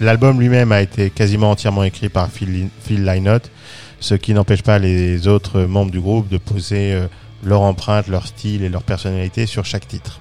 L'album 0.00 0.38
lui-même 0.40 0.72
a 0.72 0.80
été 0.82 1.10
quasiment 1.10 1.50
entièrement 1.50 1.84
écrit 1.84 2.08
par 2.08 2.28
Phil, 2.30 2.68
Lynott, 2.90 3.50
ce 4.00 4.14
qui 4.14 4.34
n'empêche 4.34 4.62
pas 4.62 4.78
les 4.78 5.26
autres 5.28 5.62
membres 5.62 5.90
du 5.90 6.00
groupe 6.00 6.28
de 6.28 6.36
poser 6.38 6.92
euh, 6.92 7.06
leur 7.44 7.62
empreinte, 7.62 8.08
leur 8.08 8.26
style 8.26 8.62
et 8.62 8.68
leur 8.68 8.82
personnalité 8.82 9.46
sur 9.46 9.64
chaque 9.64 9.88
titre. 9.88 10.20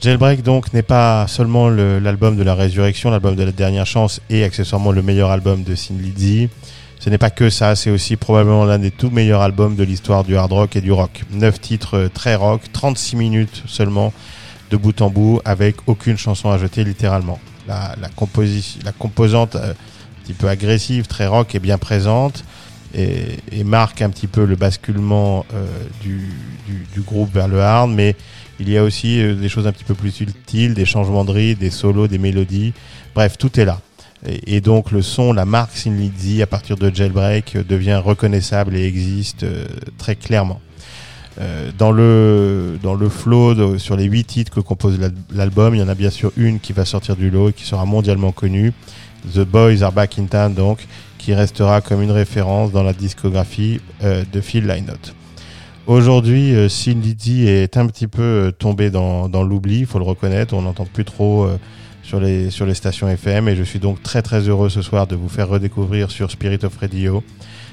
Jailbreak 0.00 0.42
donc 0.42 0.72
n'est 0.72 0.82
pas 0.82 1.26
seulement 1.28 1.68
le- 1.68 1.98
l'album 1.98 2.36
de 2.36 2.42
la 2.42 2.54
résurrection, 2.54 3.10
l'album 3.10 3.36
de 3.36 3.42
la 3.44 3.52
dernière 3.52 3.86
chance 3.86 4.20
et 4.30 4.44
accessoirement 4.44 4.92
le 4.92 5.02
meilleur 5.02 5.30
album 5.30 5.62
de 5.62 5.74
Sin 5.74 5.94
Lizzy. 5.98 6.48
Ce 7.04 7.10
n'est 7.10 7.18
pas 7.18 7.28
que 7.28 7.50
ça, 7.50 7.76
c'est 7.76 7.90
aussi 7.90 8.16
probablement 8.16 8.64
l'un 8.64 8.78
des 8.78 8.90
tout 8.90 9.10
meilleurs 9.10 9.42
albums 9.42 9.76
de 9.76 9.84
l'histoire 9.84 10.24
du 10.24 10.38
hard 10.38 10.50
rock 10.50 10.74
et 10.76 10.80
du 10.80 10.90
rock. 10.90 11.24
Neuf 11.32 11.60
titres 11.60 11.98
euh, 11.98 12.08
très 12.08 12.34
rock, 12.34 12.62
36 12.72 13.16
minutes 13.16 13.62
seulement 13.66 14.14
de 14.70 14.78
bout 14.78 15.02
en 15.02 15.10
bout 15.10 15.38
avec 15.44 15.76
aucune 15.86 16.16
chanson 16.16 16.50
à 16.50 16.56
jeter 16.56 16.82
littéralement. 16.82 17.38
La, 17.68 17.94
la, 18.00 18.08
composante 18.92 19.56
euh, 19.56 19.72
un 19.72 20.22
petit 20.22 20.32
peu 20.32 20.48
agressive, 20.48 21.06
très 21.06 21.26
rock 21.26 21.54
est 21.54 21.58
bien 21.58 21.76
présente 21.76 22.42
et, 22.94 23.64
marque 23.64 24.00
un 24.00 24.08
petit 24.08 24.26
peu 24.26 24.46
le 24.46 24.56
basculement 24.56 25.44
euh, 25.52 25.66
du, 26.00 27.02
groupe 27.02 27.34
vers 27.34 27.48
le 27.48 27.60
hard, 27.60 27.90
mais 27.90 28.16
il 28.58 28.70
y 28.70 28.78
a 28.78 28.82
aussi 28.82 29.18
des 29.34 29.50
choses 29.50 29.66
un 29.66 29.72
petit 29.72 29.84
peu 29.84 29.94
plus 29.94 30.10
subtiles, 30.10 30.72
des 30.72 30.86
changements 30.86 31.26
de 31.26 31.32
rythme, 31.32 31.60
des 31.60 31.68
solos, 31.70 32.08
des 32.08 32.16
mélodies. 32.16 32.72
Bref, 33.14 33.36
tout 33.36 33.60
est 33.60 33.66
là. 33.66 33.78
Et, 34.26 34.60
donc 34.60 34.90
le 34.90 35.02
son, 35.02 35.32
la 35.32 35.44
marque 35.44 35.76
Sin 35.76 35.92
Lizzy 35.92 36.40
à 36.40 36.46
partir 36.46 36.76
de 36.76 36.94
Jailbreak 36.94 37.56
euh, 37.56 37.62
devient 37.62 38.00
reconnaissable 38.02 38.74
et 38.74 38.86
existe 38.86 39.42
euh, 39.42 39.66
très 39.98 40.16
clairement. 40.16 40.60
Euh, 41.40 41.70
dans 41.76 41.90
le 41.90 42.78
dans 42.82 42.94
le 42.94 43.08
flow 43.08 43.76
sur 43.78 43.96
les 43.96 44.04
huit 44.04 44.24
titres 44.24 44.52
que 44.52 44.60
compose 44.60 44.98
l'al- 44.98 45.12
l'album, 45.34 45.74
il 45.74 45.80
y 45.80 45.82
en 45.82 45.88
a 45.88 45.94
bien 45.94 46.10
sûr 46.10 46.32
une 46.36 46.60
qui 46.60 46.72
va 46.72 46.84
sortir 46.84 47.16
du 47.16 47.28
lot 47.28 47.50
et 47.50 47.52
qui 47.52 47.64
sera 47.64 47.84
mondialement 47.84 48.32
connue, 48.32 48.72
The 49.34 49.40
Boys 49.40 49.82
Are 49.82 49.92
Back 49.92 50.18
in 50.18 50.26
Town 50.26 50.54
donc, 50.54 50.86
qui 51.18 51.34
restera 51.34 51.80
comme 51.80 52.02
une 52.02 52.12
référence 52.12 52.72
dans 52.72 52.82
la 52.82 52.92
discographie 52.92 53.80
de 54.02 54.40
Phil 54.40 54.66
Lynott. 54.66 55.14
Aujourd'hui, 55.86 56.54
euh, 56.54 56.70
Sin 56.70 57.02
est 57.26 57.76
un 57.76 57.86
petit 57.88 58.06
peu 58.06 58.52
tombé 58.58 58.90
dans, 58.90 59.28
dans 59.28 59.42
l'oubli, 59.42 59.80
il 59.80 59.86
faut 59.86 59.98
le 59.98 60.04
reconnaître. 60.06 60.54
On 60.54 60.62
n'entend 60.62 60.86
plus 60.86 61.04
trop 61.04 61.46
sur, 62.04 62.20
les, 62.20 62.50
sur 62.50 62.66
les 62.66 62.74
stations 62.74 63.08
FM 63.08 63.48
et 63.48 63.56
je 63.56 63.62
suis 63.62 63.80
donc 63.80 64.02
très 64.02 64.22
très 64.22 64.48
heureux 64.48 64.68
ce 64.68 64.82
soir 64.82 65.06
de 65.06 65.16
vous 65.16 65.28
faire 65.28 65.48
redécouvrir 65.48 66.10
sur 66.10 66.30
Spirit 66.30 66.60
of 66.62 66.76
Radio 66.76 67.24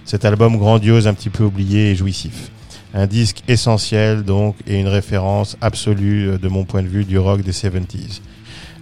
cet 0.05 0.25
album 0.25 0.57
grandiose, 0.57 1.07
un 1.07 1.13
petit 1.13 1.29
peu 1.29 1.43
oublié 1.43 1.91
et 1.91 1.95
jouissif. 1.95 2.49
Un 2.93 3.07
disque 3.07 3.43
essentiel 3.47 4.23
donc 4.23 4.55
et 4.65 4.79
une 4.79 4.87
référence 4.87 5.57
absolue 5.61 6.29
euh, 6.29 6.37
de 6.37 6.47
mon 6.47 6.65
point 6.65 6.81
de 6.81 6.87
vue 6.87 7.05
du 7.05 7.19
rock 7.19 7.41
des 7.41 7.51
70s. 7.51 8.21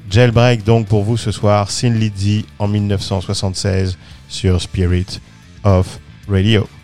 Jailbreak 0.10 0.64
donc 0.64 0.88
pour 0.88 1.04
vous 1.04 1.18
ce 1.18 1.32
soir, 1.32 1.70
Sin 1.70 1.94
Lizzy 1.94 2.46
en 2.58 2.68
1976 2.68 3.98
sur 4.28 4.62
Spirit 4.62 5.20
of 5.64 6.00
Radio. 6.28 6.79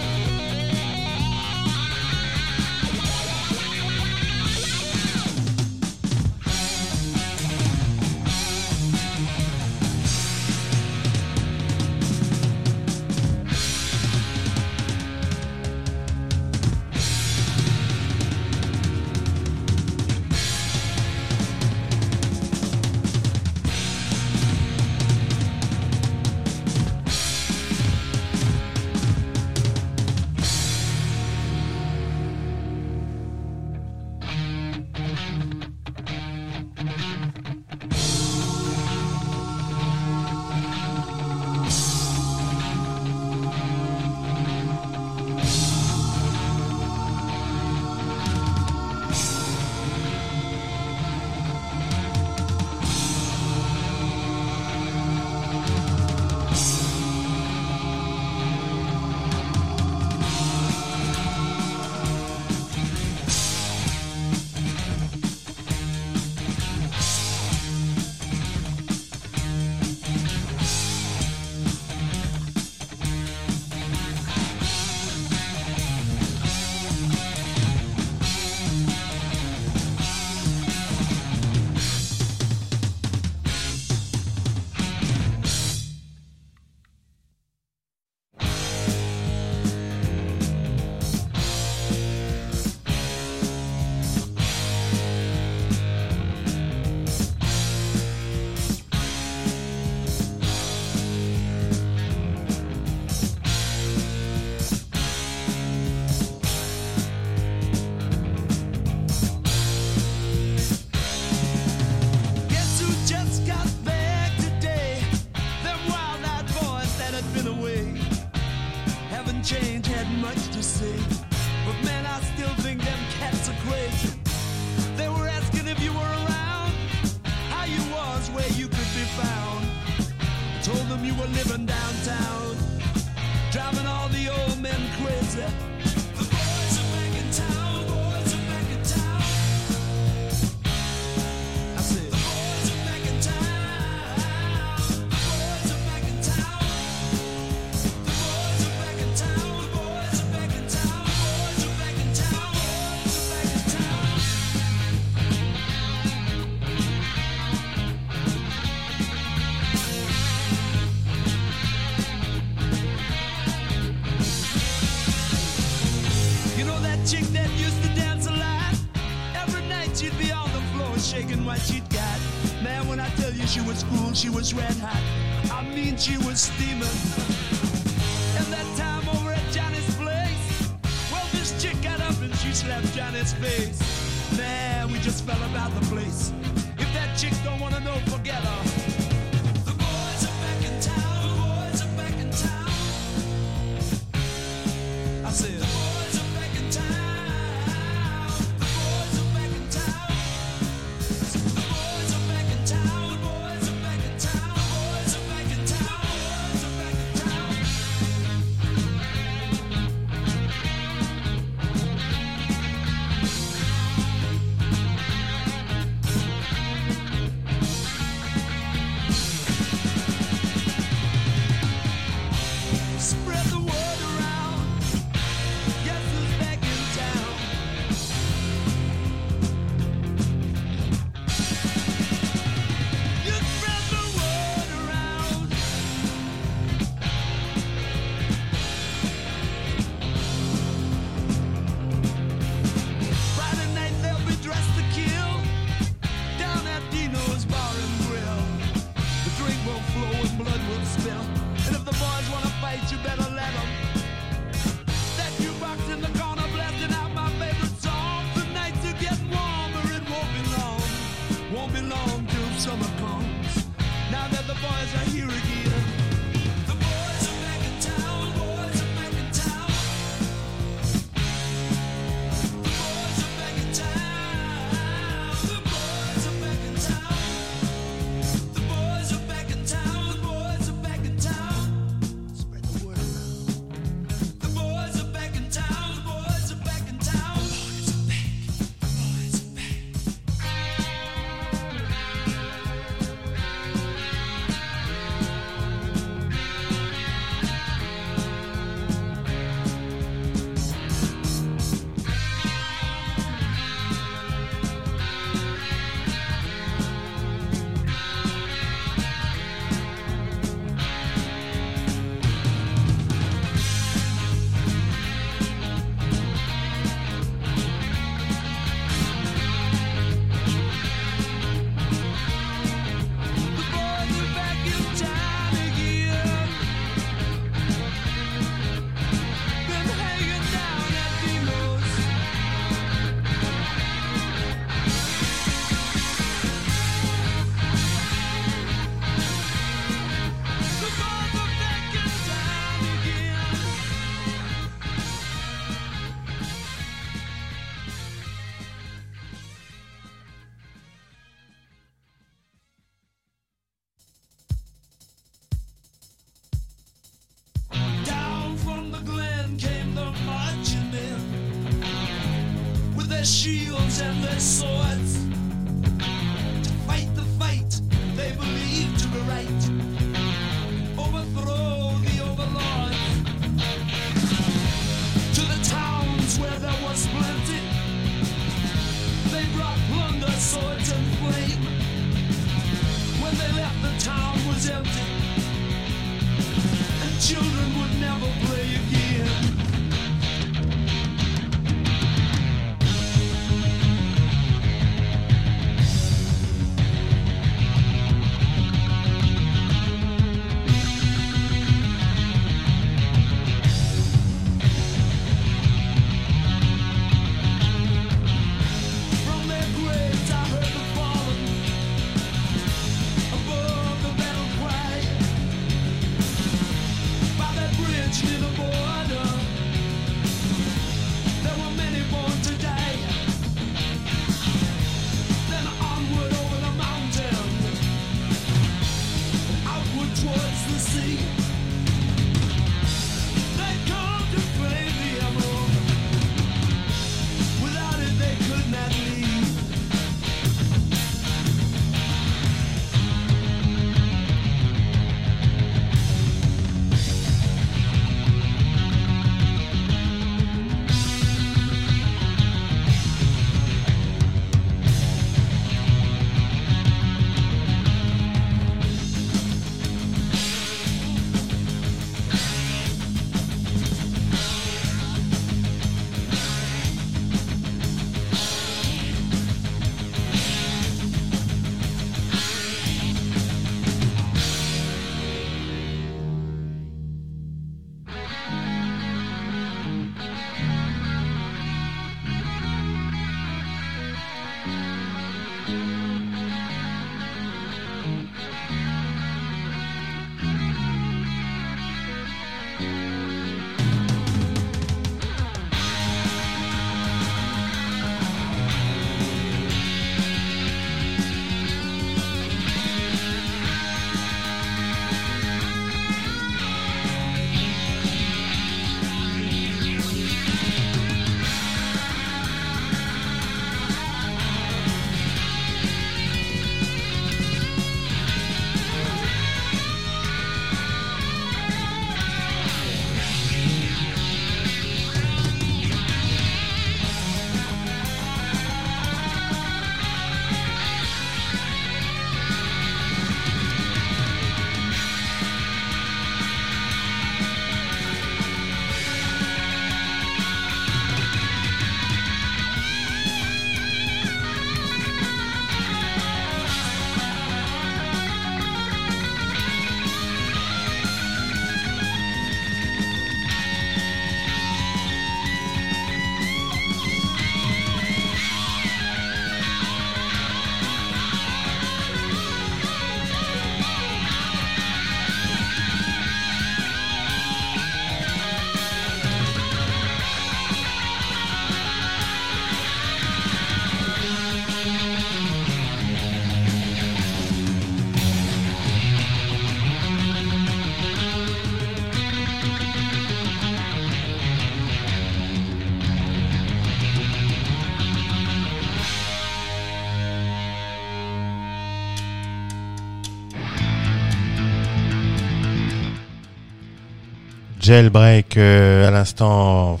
Jailbreak 597.94 598.56
euh, 598.56 599.06
à 599.06 599.12
l'instant, 599.12 600.00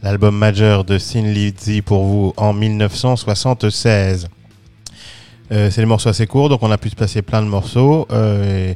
l'album 0.00 0.38
majeur 0.38 0.84
de 0.84 0.96
Sin 0.96 1.22
Lizzy 1.22 1.82
pour 1.82 2.04
vous 2.04 2.32
en 2.36 2.52
1976. 2.52 4.28
Euh, 5.50 5.68
c'est 5.68 5.80
des 5.80 5.86
morceaux 5.86 6.10
assez 6.10 6.28
courts, 6.28 6.50
donc 6.50 6.62
on 6.62 6.70
a 6.70 6.78
pu 6.78 6.88
se 6.90 6.94
passer 6.94 7.20
plein 7.20 7.42
de 7.42 7.48
morceaux. 7.48 8.06
euh, 8.12 8.72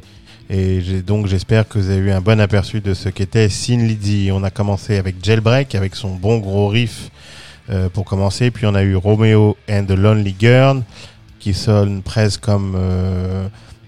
et 0.49 0.81
donc 1.01 1.27
j'espère 1.27 1.65
que 1.65 1.79
vous 1.79 1.89
avez 1.89 1.99
eu 1.99 2.11
un 2.11 2.19
bon 2.19 2.41
aperçu 2.41 2.81
de 2.81 2.93
ce 2.93 3.07
qu'était 3.07 3.47
Sin 3.47 3.77
Lizzy. 3.77 4.31
On 4.33 4.43
a 4.43 4.49
commencé 4.49 4.97
avec 4.97 5.23
Jailbreak, 5.23 5.73
avec 5.73 5.95
son 5.95 6.15
bon 6.15 6.39
gros 6.39 6.67
riff 6.67 7.09
pour 7.93 8.03
commencer. 8.03 8.51
Puis 8.51 8.65
on 8.65 8.75
a 8.75 8.83
eu 8.83 8.97
Romeo 8.97 9.55
and 9.69 9.85
the 9.85 9.91
Lonely 9.91 10.35
Girl, 10.37 10.83
qui 11.39 11.53
sonne 11.53 12.01
presque 12.01 12.41
comme 12.41 12.75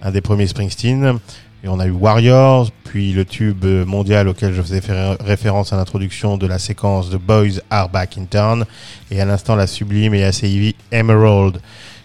un 0.01 0.11
des 0.11 0.21
premiers 0.21 0.47
Springsteen. 0.47 1.19
Et 1.63 1.67
on 1.67 1.79
a 1.79 1.87
eu 1.87 1.91
Warriors, 1.91 2.71
puis 2.85 3.11
le 3.11 3.25
tube 3.25 3.65
mondial 3.65 4.29
auquel 4.29 4.53
je 4.53 4.61
faisais 4.61 4.81
référence 5.19 5.73
à 5.73 5.75
l'introduction 5.75 6.37
de 6.37 6.47
la 6.47 6.57
séquence 6.57 7.09
de 7.09 7.17
Boys 7.17 7.59
Are 7.69 7.89
Back 7.89 8.17
in 8.17 8.25
Town. 8.25 8.65
Et 9.11 9.19
à 9.19 9.25
l'instant, 9.25 9.55
la 9.55 9.67
sublime 9.67 10.13
et 10.13 10.23
assez 10.23 10.47
heavy 10.47 10.75
Emerald, 10.91 11.59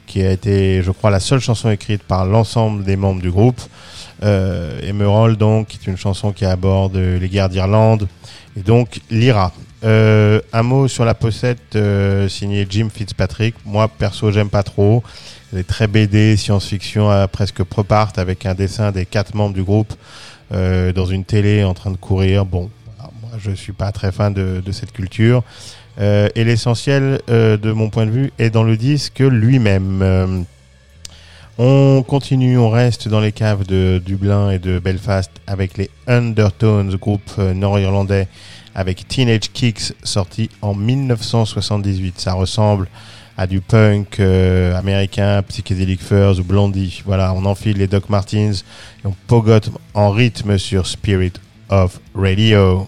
qui 0.07 0.23
a 0.23 0.33
été, 0.33 0.83
je 0.83 0.91
crois, 0.91 1.11
la 1.11 1.21
seule 1.21 1.41
chanson 1.41 1.71
écrite 1.71 2.03
par 2.03 2.27
l'ensemble 2.27 2.83
des 2.83 2.97
membres 2.97 3.23
du 3.23 3.31
groupe. 3.31 3.61
Euh, 4.25 4.81
Emerald, 4.83 5.39
donc, 5.39 5.75
est 5.75 5.87
une 5.87 5.97
chanson 5.97 6.33
qui 6.33 6.45
aborde 6.45 6.97
les 6.97 7.29
guerres 7.29 7.49
d'Irlande 7.49 8.09
et 8.57 8.61
donc 8.61 9.01
l'IRA. 9.11 9.53
Euh, 9.85 10.41
un 10.53 10.63
mot 10.63 10.89
sur 10.89 11.05
la 11.05 11.15
pochette 11.15 11.77
euh, 11.77 12.27
signée 12.29 12.67
Jim 12.69 12.89
Fitzpatrick. 12.93 13.55
Moi, 13.67 13.87
perso, 13.87 14.33
j'aime 14.33 14.49
pas 14.49 14.63
trop. 14.63 15.03
Est 15.57 15.63
très 15.63 15.87
BD, 15.87 16.37
science-fiction, 16.37 17.13
euh, 17.13 17.29
presque 17.29 17.63
prop-art, 17.63 18.13
avec 18.17 18.45
un 18.45 18.55
dessin 18.55 18.91
des 18.91 19.07
quatre 19.07 19.35
membres 19.35 19.55
du 19.55 19.63
groupe 19.63 19.95
euh, 20.53 20.93
dans 20.93 21.07
une 21.07 21.25
télé 21.25 21.63
en 21.63 21.75
train 21.75 21.93
de 21.93 21.97
courir. 21.97 22.45
Bon, 22.45 22.71
moi, 22.99 23.31
je 23.39 23.53
suis 23.53 23.73
pas 23.73 23.93
très 23.93 24.11
fan 24.11 24.35
de, 24.35 24.73
cette 24.73 24.91
culture. 24.91 25.45
Euh, 26.01 26.29
et 26.35 26.43
l'essentiel, 26.43 27.21
de 27.29 27.73
mon 27.73 27.89
point 27.89 28.07
de 28.07 28.11
vue, 28.11 28.33
est 28.41 28.51
dans 28.51 28.65
le 28.65 28.77
disque 28.77 29.21
lui-même. 29.21 30.45
On 31.59 32.03
continue, 32.03 32.59
on 32.59 32.69
reste 32.71 33.07
dans 33.07 33.21
les 33.21 33.31
caves 33.31 33.65
de 33.65 34.03
Dublin 34.05 34.51
et 34.51 34.59
de 34.59 34.81
Belfast 34.81 35.31
avec 35.47 35.79
les 35.79 35.89
Undertones, 36.09 36.97
groupe 36.97 37.39
nord-irlandais, 37.39 38.27
avec 38.75 39.07
Teenage 39.07 39.53
Kicks 39.53 39.93
sorti 40.03 40.51
en 40.63 40.75
1978. 40.75 42.19
Ça 42.19 42.33
ressemble 42.33 42.89
à 43.37 43.47
du 43.47 43.61
punk 43.61 44.21
euh, 44.21 44.77
américain, 44.77 45.43
Psychedelic 45.43 46.03
Furs 46.03 46.39
ou 46.39 46.45
Blondie. 46.45 47.03
Voilà, 47.05 47.33
on 47.35 47.45
enfile 47.45 47.79
les 47.79 47.87
Doc 47.87 48.09
Martens 48.09 48.65
et 49.03 49.07
on 49.07 49.15
pogote 49.27 49.71
en 49.95 50.11
rythme 50.11 50.59
sur 50.59 50.87
Spirit 50.87 51.35
of 51.69 52.01
Radio. 52.15 52.87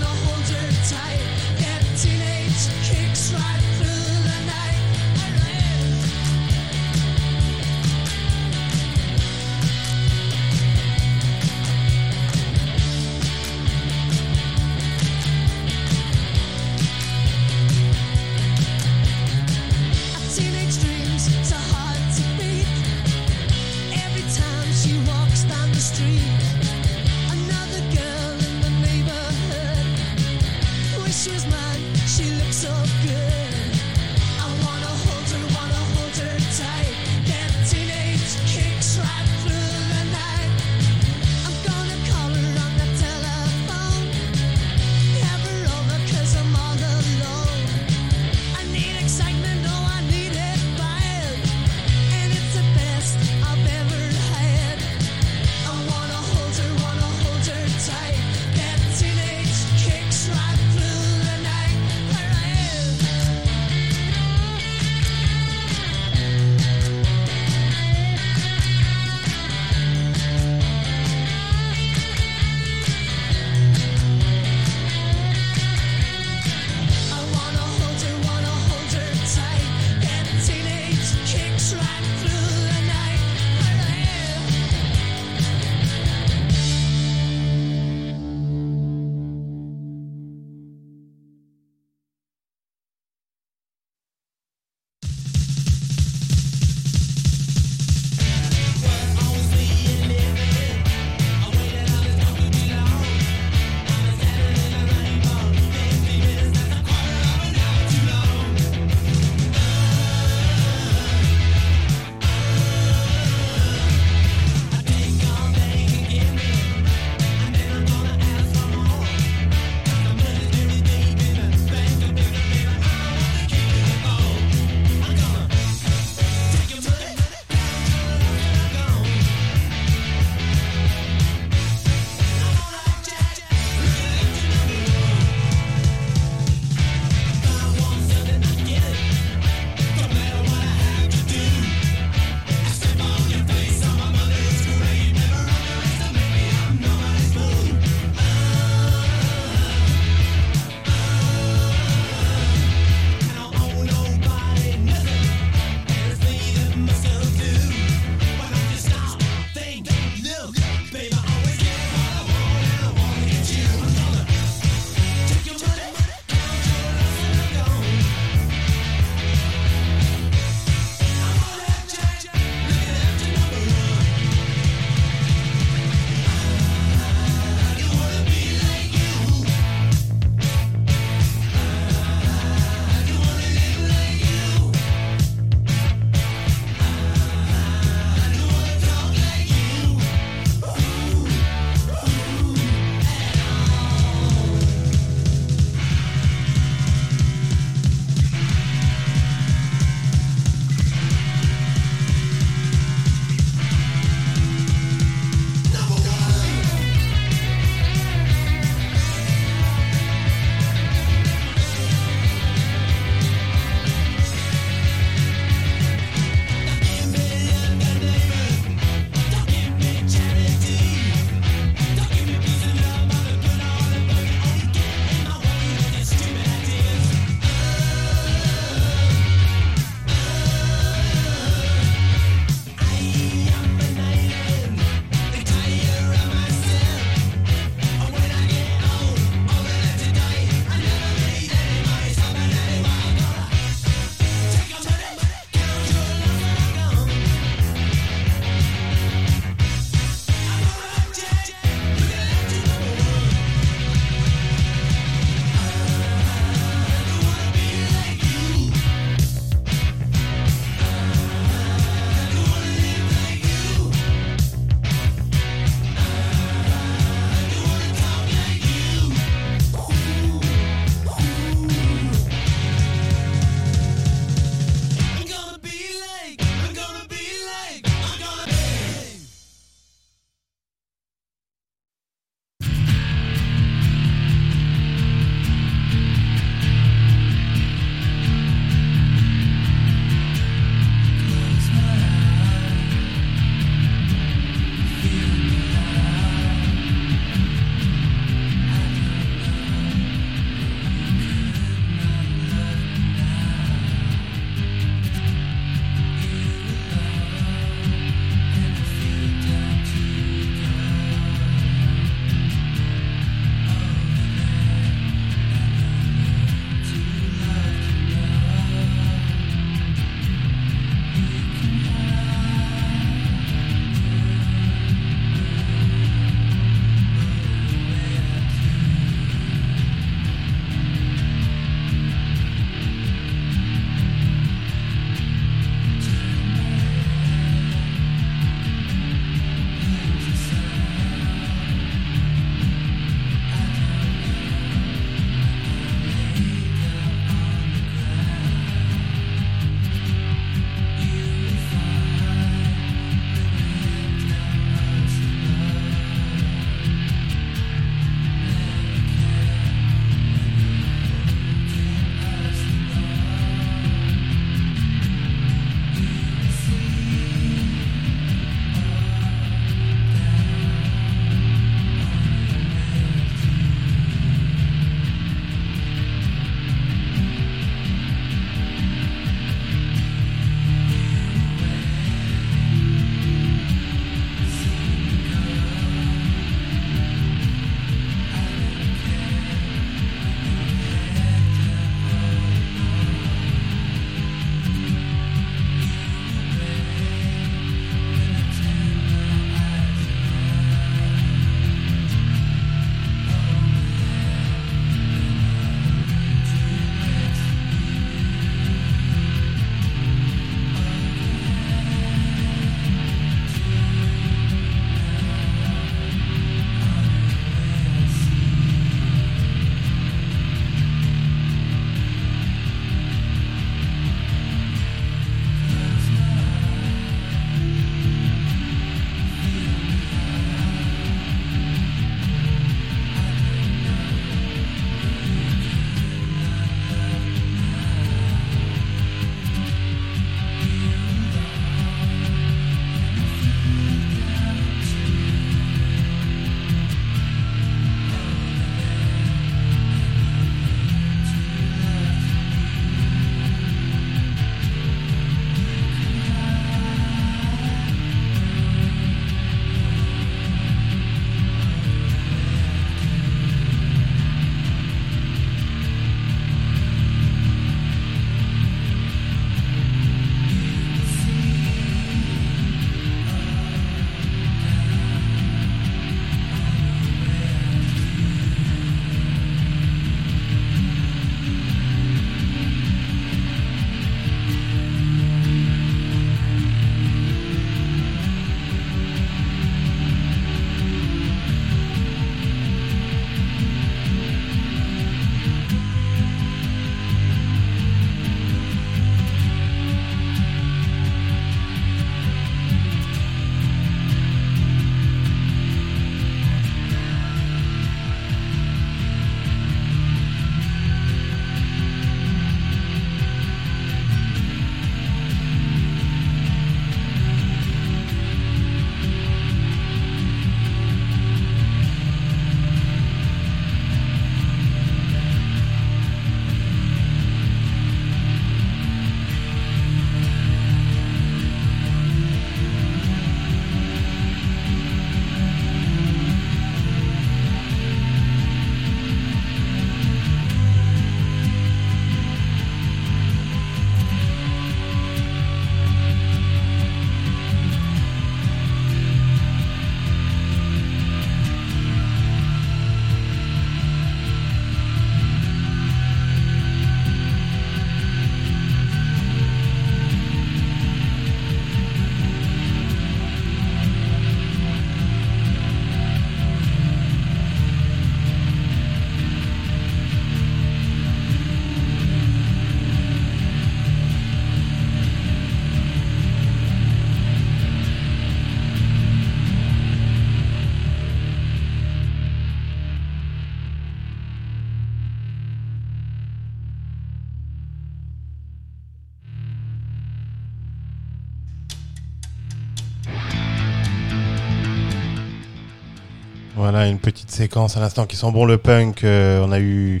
Une 596.86 596.98
petite 596.98 597.30
séquence 597.30 597.76
à 597.76 597.80
l'instant 597.80 598.06
qui 598.06 598.14
sent 598.14 598.30
bon 598.30 598.44
le 598.44 598.56
punk. 598.56 599.02
Euh, 599.02 599.44
on 599.44 599.50
a 599.50 599.58
eu 599.58 600.00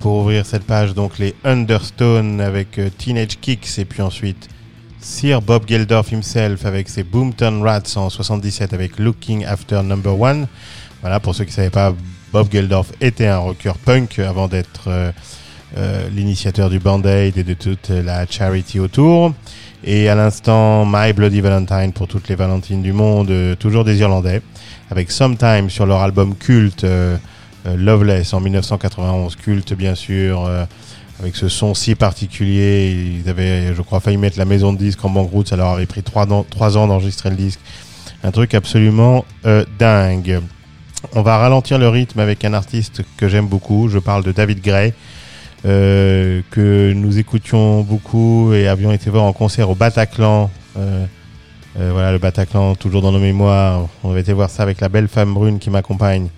pour 0.00 0.16
ouvrir 0.16 0.44
cette 0.44 0.64
page 0.64 0.92
donc 0.94 1.18
les 1.18 1.34
Understone 1.44 2.40
avec 2.40 2.78
euh, 2.78 2.88
Teenage 2.90 3.38
Kicks 3.40 3.78
et 3.78 3.84
puis 3.84 4.02
ensuite 4.02 4.48
Sir 5.00 5.40
Bob 5.40 5.68
Geldof 5.68 6.10
himself 6.10 6.66
avec 6.66 6.88
ses 6.88 7.04
Boomtown 7.04 7.62
Rats 7.62 7.96
en 7.96 8.10
77 8.10 8.72
avec 8.72 8.98
Looking 8.98 9.44
After 9.44 9.82
Number 9.82 10.20
One. 10.20 10.48
Voilà, 11.02 11.20
pour 11.20 11.34
ceux 11.34 11.44
qui 11.44 11.50
ne 11.50 11.56
savaient 11.56 11.70
pas, 11.70 11.94
Bob 12.32 12.50
Geldof 12.52 12.92
était 13.00 13.26
un 13.26 13.38
rocker 13.38 13.74
punk 13.84 14.18
avant 14.18 14.48
d'être 14.48 15.12
euh, 15.76 16.08
l'initiateur 16.10 16.68
du 16.68 16.80
Band-Aid 16.80 17.38
et 17.38 17.44
de 17.44 17.54
toute 17.54 17.90
la 17.90 18.26
charity 18.26 18.80
autour. 18.80 19.34
Et 19.84 20.08
à 20.08 20.14
l'instant, 20.16 20.84
My 20.84 21.12
Bloody 21.12 21.40
Valentine 21.40 21.92
pour 21.92 22.08
toutes 22.08 22.28
les 22.28 22.34
Valentines 22.34 22.82
du 22.82 22.92
monde, 22.92 23.30
euh, 23.30 23.54
toujours 23.54 23.84
des 23.84 23.98
Irlandais, 24.00 24.42
avec 24.90 25.12
Sometime 25.12 25.70
sur 25.70 25.86
leur 25.86 26.00
album 26.00 26.34
culte 26.34 26.82
euh, 26.82 27.16
euh, 27.66 27.76
Loveless 27.76 28.34
en 28.34 28.40
1991, 28.40 29.36
culte 29.36 29.74
bien 29.74 29.94
sûr, 29.94 30.50
avec 31.20 31.36
ce 31.36 31.48
son 31.48 31.74
si 31.74 31.94
particulier. 31.94 33.20
Ils 33.22 33.30
avaient, 33.30 33.72
je 33.72 33.82
crois, 33.82 34.00
failli 34.00 34.16
mettre 34.16 34.38
la 34.38 34.44
maison 34.44 34.72
de 34.72 34.78
disque 34.78 35.04
en 35.04 35.10
banqueroute, 35.10 35.48
ça 35.48 35.56
leur 35.56 35.68
avait 35.68 35.86
pris 35.86 36.02
trois, 36.02 36.26
trois 36.50 36.76
ans 36.76 36.88
d'enregistrer 36.88 37.30
le 37.30 37.36
disque. 37.36 37.60
Un 38.24 38.32
truc 38.32 38.54
absolument 38.54 39.24
dingue. 39.78 40.40
On 41.14 41.22
va 41.22 41.38
ralentir 41.38 41.78
le 41.78 41.88
rythme 41.88 42.18
avec 42.18 42.44
un 42.44 42.52
artiste 42.52 43.02
que 43.16 43.28
j'aime 43.28 43.46
beaucoup. 43.46 43.88
Je 43.88 44.00
parle 44.00 44.24
de 44.24 44.32
David 44.32 44.60
Gray, 44.60 44.92
euh, 45.64 46.42
que 46.50 46.92
nous 46.92 47.18
écoutions 47.18 47.80
beaucoup 47.80 48.52
et 48.52 48.68
avions 48.68 48.92
été 48.92 49.10
voir 49.10 49.24
en 49.24 49.32
concert 49.32 49.68
au 49.68 49.74
Bataclan. 49.74 50.50
Euh, 50.76 51.04
euh, 51.78 51.90
voilà, 51.92 52.12
le 52.12 52.18
Bataclan, 52.18 52.76
toujours 52.76 53.02
dans 53.02 53.10
nos 53.10 53.18
mémoires. 53.18 53.88
On 54.04 54.12
avait 54.12 54.20
été 54.20 54.32
voir 54.32 54.50
ça 54.50 54.62
avec 54.62 54.80
la 54.80 54.88
belle 54.88 55.08
femme 55.08 55.34
brune 55.34 55.58
qui 55.58 55.70
m'accompagne. 55.70 56.28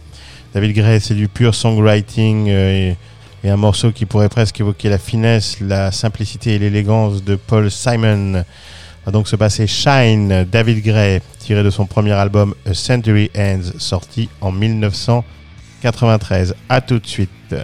David 0.55 0.75
Gray, 0.75 1.01
c'est 1.01 1.15
du 1.15 1.29
pur 1.29 1.55
songwriting 1.55 2.49
et, 2.49 2.97
et 3.45 3.51
un 3.51 3.57
morceau 3.57 3.93
qui 3.93 4.07
pourrait 4.07 4.31
presque 4.31 4.59
évoquer 4.59 4.89
la 4.89 4.99
finesse, 4.99 5.61
la 5.61 5.93
simplicité 5.93 6.55
et 6.55 6.59
l'élégance 6.59 7.23
de 7.23 7.37
Paul 7.37 7.71
Simon. 7.71 8.43
Va 9.05 9.13
donc 9.13 9.29
se 9.29 9.37
passer 9.37 9.67
Shine, 9.67 10.47
David 10.51 10.83
Gray, 10.83 11.21
tiré 11.39 11.63
de 11.63 11.71
son 11.71 11.85
premier 11.85 12.13
album 12.13 12.55
A 12.67 12.73
Century 12.73 13.31
Ends, 13.37 13.79
sorti 13.79 14.31
en 14.41 14.51
1993. 14.51 16.55
À 16.71 16.81
tout 16.81 16.99
de 16.99 17.07
suite. 17.07 17.55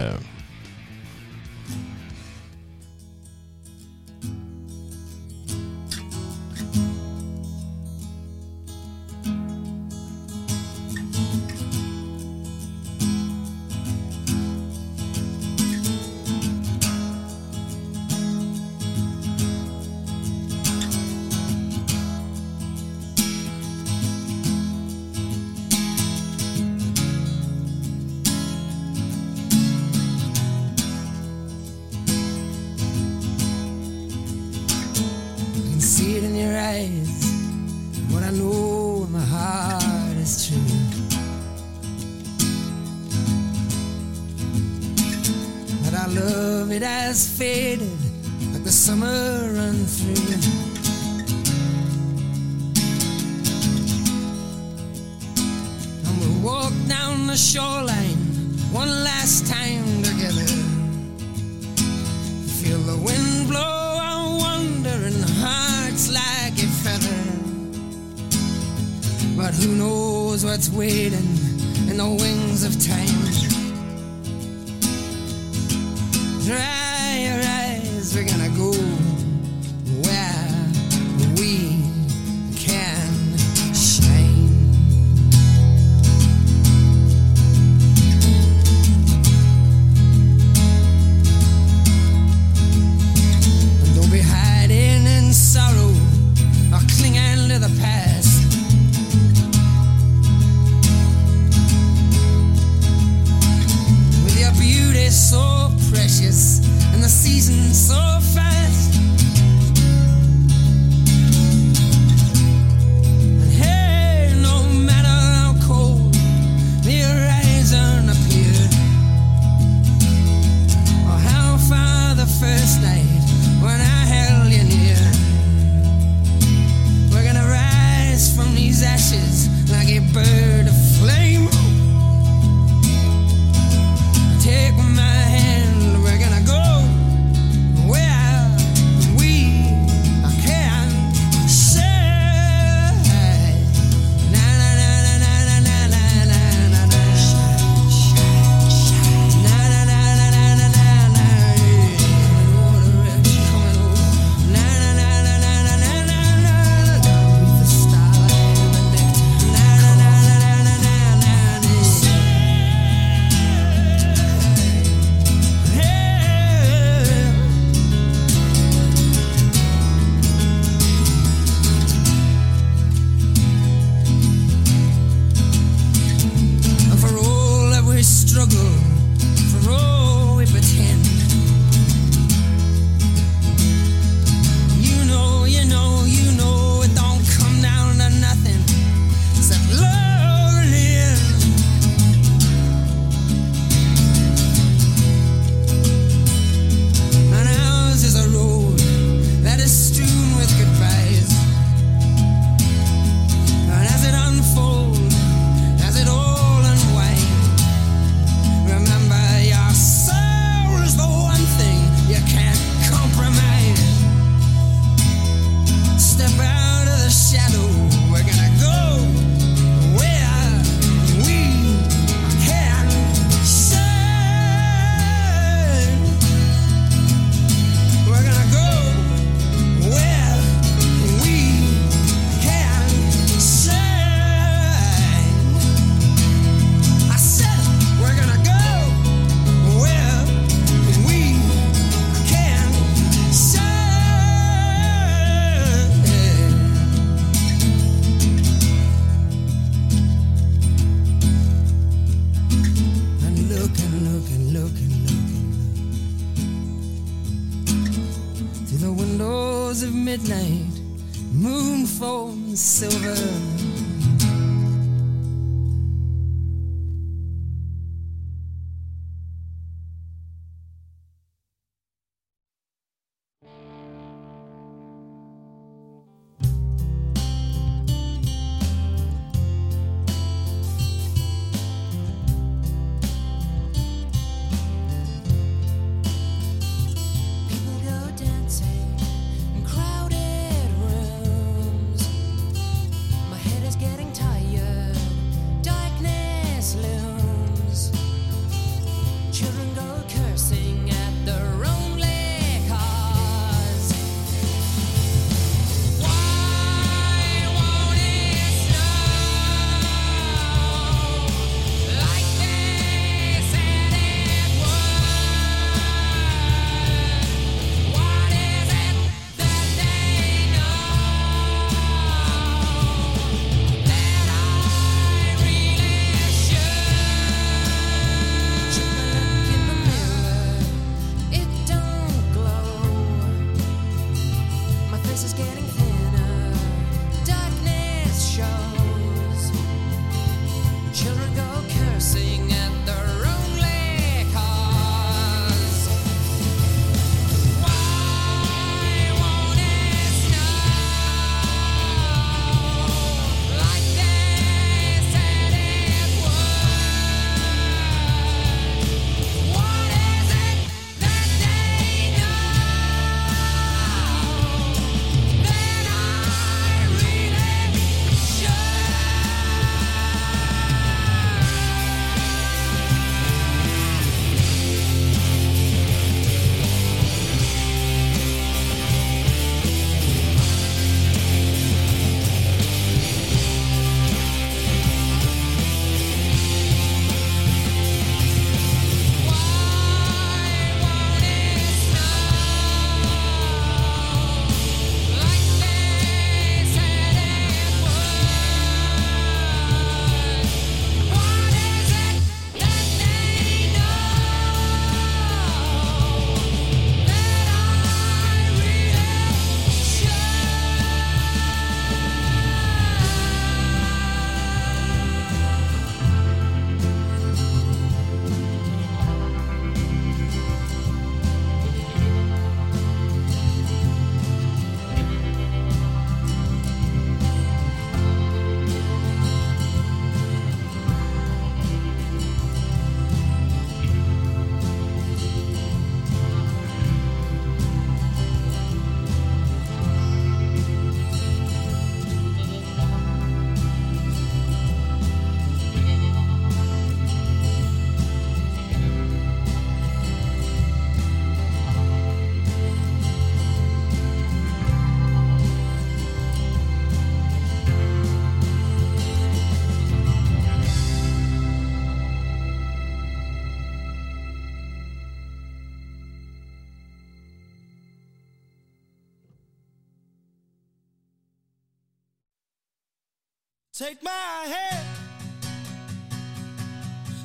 Take 473.87 474.03
my 474.03 474.43
hand 474.53 474.85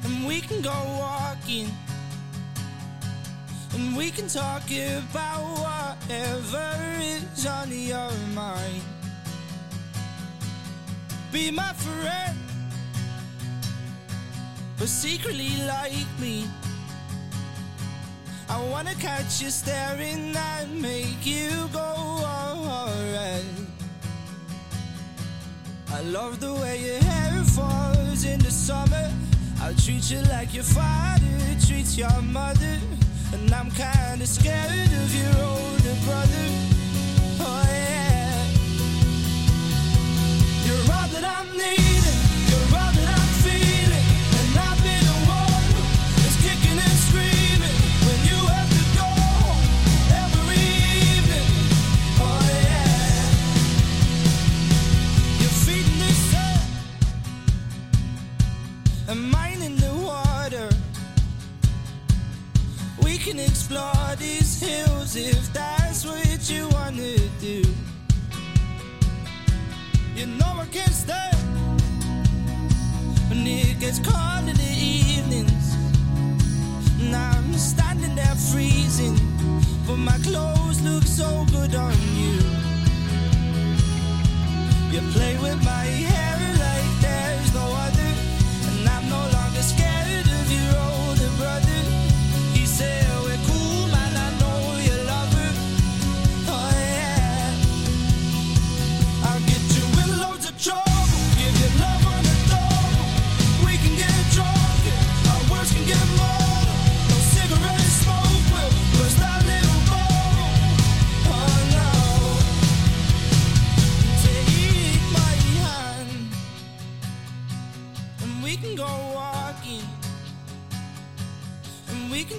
and 0.04 0.28
we 0.28 0.40
can 0.40 0.62
go 0.62 0.70
walking 0.70 1.66
and 3.74 3.96
we 3.96 4.12
can 4.12 4.28
talk 4.28 4.62
about 4.70 5.42
whatever 5.58 6.70
is 7.00 7.46
on 7.46 7.68
your 7.72 8.12
mind. 8.32 8.82
Be 11.32 11.50
my 11.50 11.72
friend, 11.72 12.38
but 14.78 14.86
secretly 14.86 15.66
like 15.66 16.06
me. 16.20 16.46
I 18.48 18.64
wanna 18.70 18.94
catch 19.00 19.42
you 19.42 19.50
staring 19.50 20.36
and 20.36 20.80
make 20.80 21.26
you 21.26 21.68
go 21.72 22.22
I 25.94 26.00
love 26.02 26.40
the 26.40 26.54
way 26.54 26.80
your 26.86 26.98
hair 26.98 27.44
falls 27.44 28.24
in 28.24 28.38
the 28.40 28.50
summer. 28.50 29.10
I'll 29.60 29.74
treat 29.74 30.10
you 30.10 30.20
like 30.22 30.54
your 30.54 30.64
father 30.64 31.22
treats 31.66 31.96
your 31.96 32.22
mother. 32.22 32.78
And 33.32 33.52
I'm 33.52 33.70
kinda 33.70 34.26
scared 34.26 34.92
of 35.02 35.14
your 35.14 35.44
older 35.44 35.96
brother. 36.04 36.46
Oh, 37.40 37.64
yeah. 37.68 38.44
You're 40.66 40.94
all 40.94 41.08
that 41.08 41.24
I'm 41.24 41.56
needing. 41.56 41.81
can 63.32 63.40
explore 63.40 64.14
these 64.18 64.60
hills 64.60 65.16
if 65.16 65.52
that's 65.54 66.04
what 66.04 66.50
you 66.50 66.68
wanna 66.68 67.16
do. 67.40 67.62
You 70.14 70.26
know 70.38 70.52
I 70.60 70.66
can't 70.70 70.92
stay 70.92 71.30
when 73.28 73.46
it 73.46 73.80
gets 73.80 74.00
cold 74.00 74.48
in 74.50 74.56
the 74.56 74.74
evenings, 74.76 75.66
and 77.00 77.16
I'm 77.16 77.54
standing 77.54 78.14
there 78.14 78.36
freezing, 78.50 79.18
but 79.86 79.96
my 79.96 80.18
clothes 80.18 80.82
look 80.82 81.04
so 81.04 81.46
good 81.52 81.74
on 81.74 81.96
you. 82.20 82.36
You 84.92 85.00
play 85.12 85.38
with 85.38 85.64
my 85.64 85.84
hair. 85.84 86.21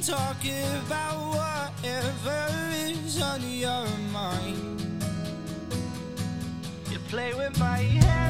talk 0.05 0.35
about 0.43 1.17
whatever 1.29 2.47
is 2.75 3.21
on 3.21 3.41
your 3.41 3.87
mind. 4.11 5.01
You 6.91 6.99
play 7.07 7.33
with 7.33 7.57
my 7.57 7.77
head. 7.77 8.22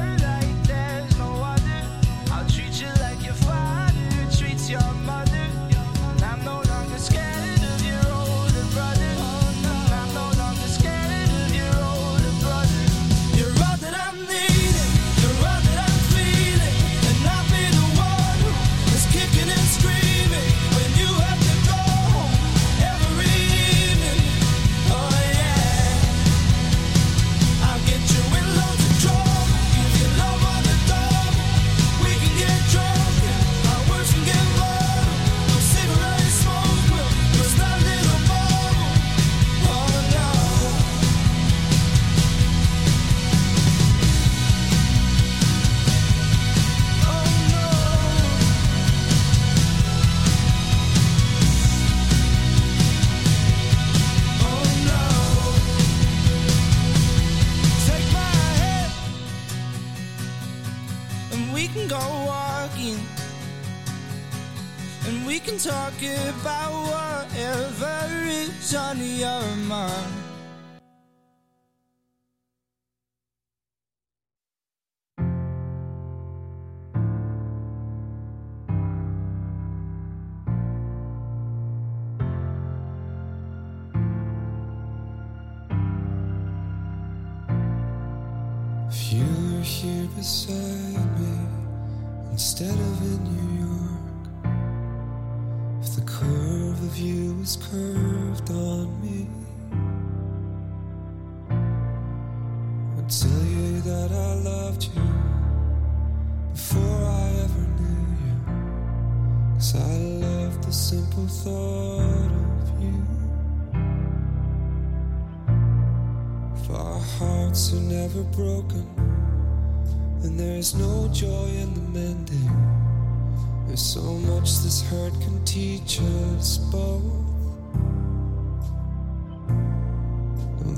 teachers 125.86 126.58
both. 126.72 127.02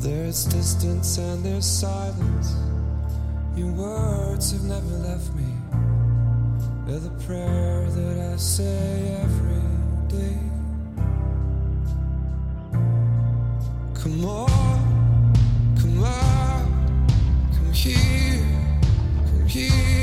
There's 0.03 0.45
distance 0.45 1.19
and 1.19 1.45
there's 1.45 1.65
silence. 1.65 2.55
Your 3.57 3.73
words 3.73 4.53
have 4.53 4.65
never 4.65 4.97
left 5.09 5.33
me. 5.35 5.53
They're 6.87 7.01
the 7.01 7.25
prayer 7.25 7.89
that 7.91 8.33
I 8.33 8.37
say 8.37 9.19
every 9.23 9.63
day. 10.09 10.39
Come 13.95 14.25
on, 14.25 15.35
come 15.81 16.05
out, 16.05 16.69
come 17.53 17.73
here, 17.73 18.45
come 19.27 19.47
here. 19.47 19.96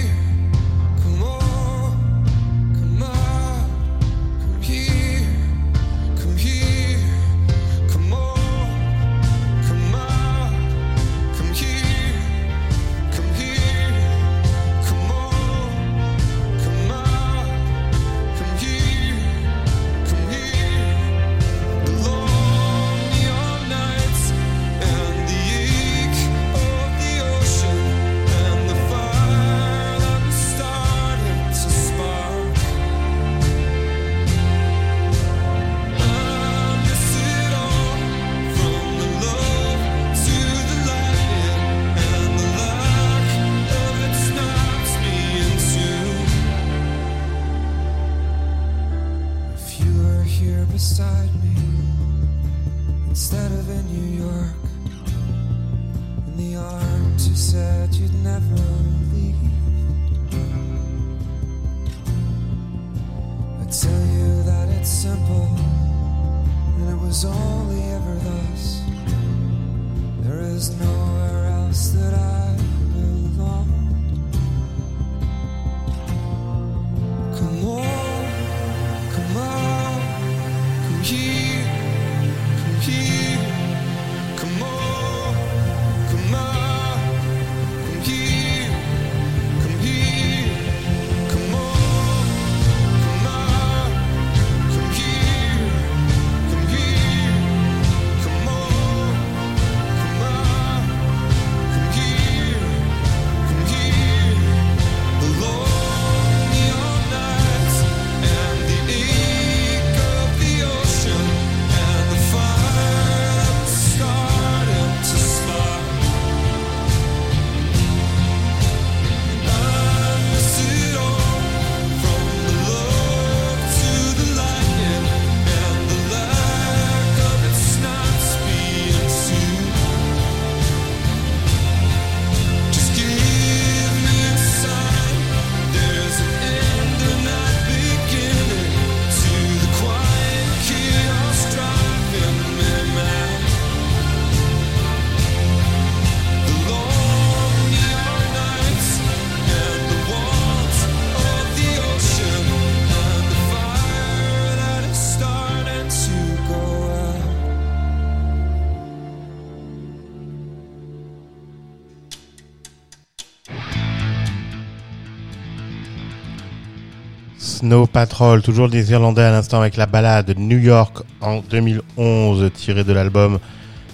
Snow 167.63 167.87
Patrol, 167.87 168.41
toujours 168.41 168.67
des 168.67 168.91
Irlandais 168.91 169.21
à 169.21 169.31
l'instant 169.31 169.61
avec 169.61 169.77
la 169.77 169.85
balade 169.85 170.33
New 170.37 170.57
York 170.57 170.97
en 171.21 171.39
2011 171.39 172.51
tirée 172.53 172.83
de 172.83 172.91
l'album 172.91 173.39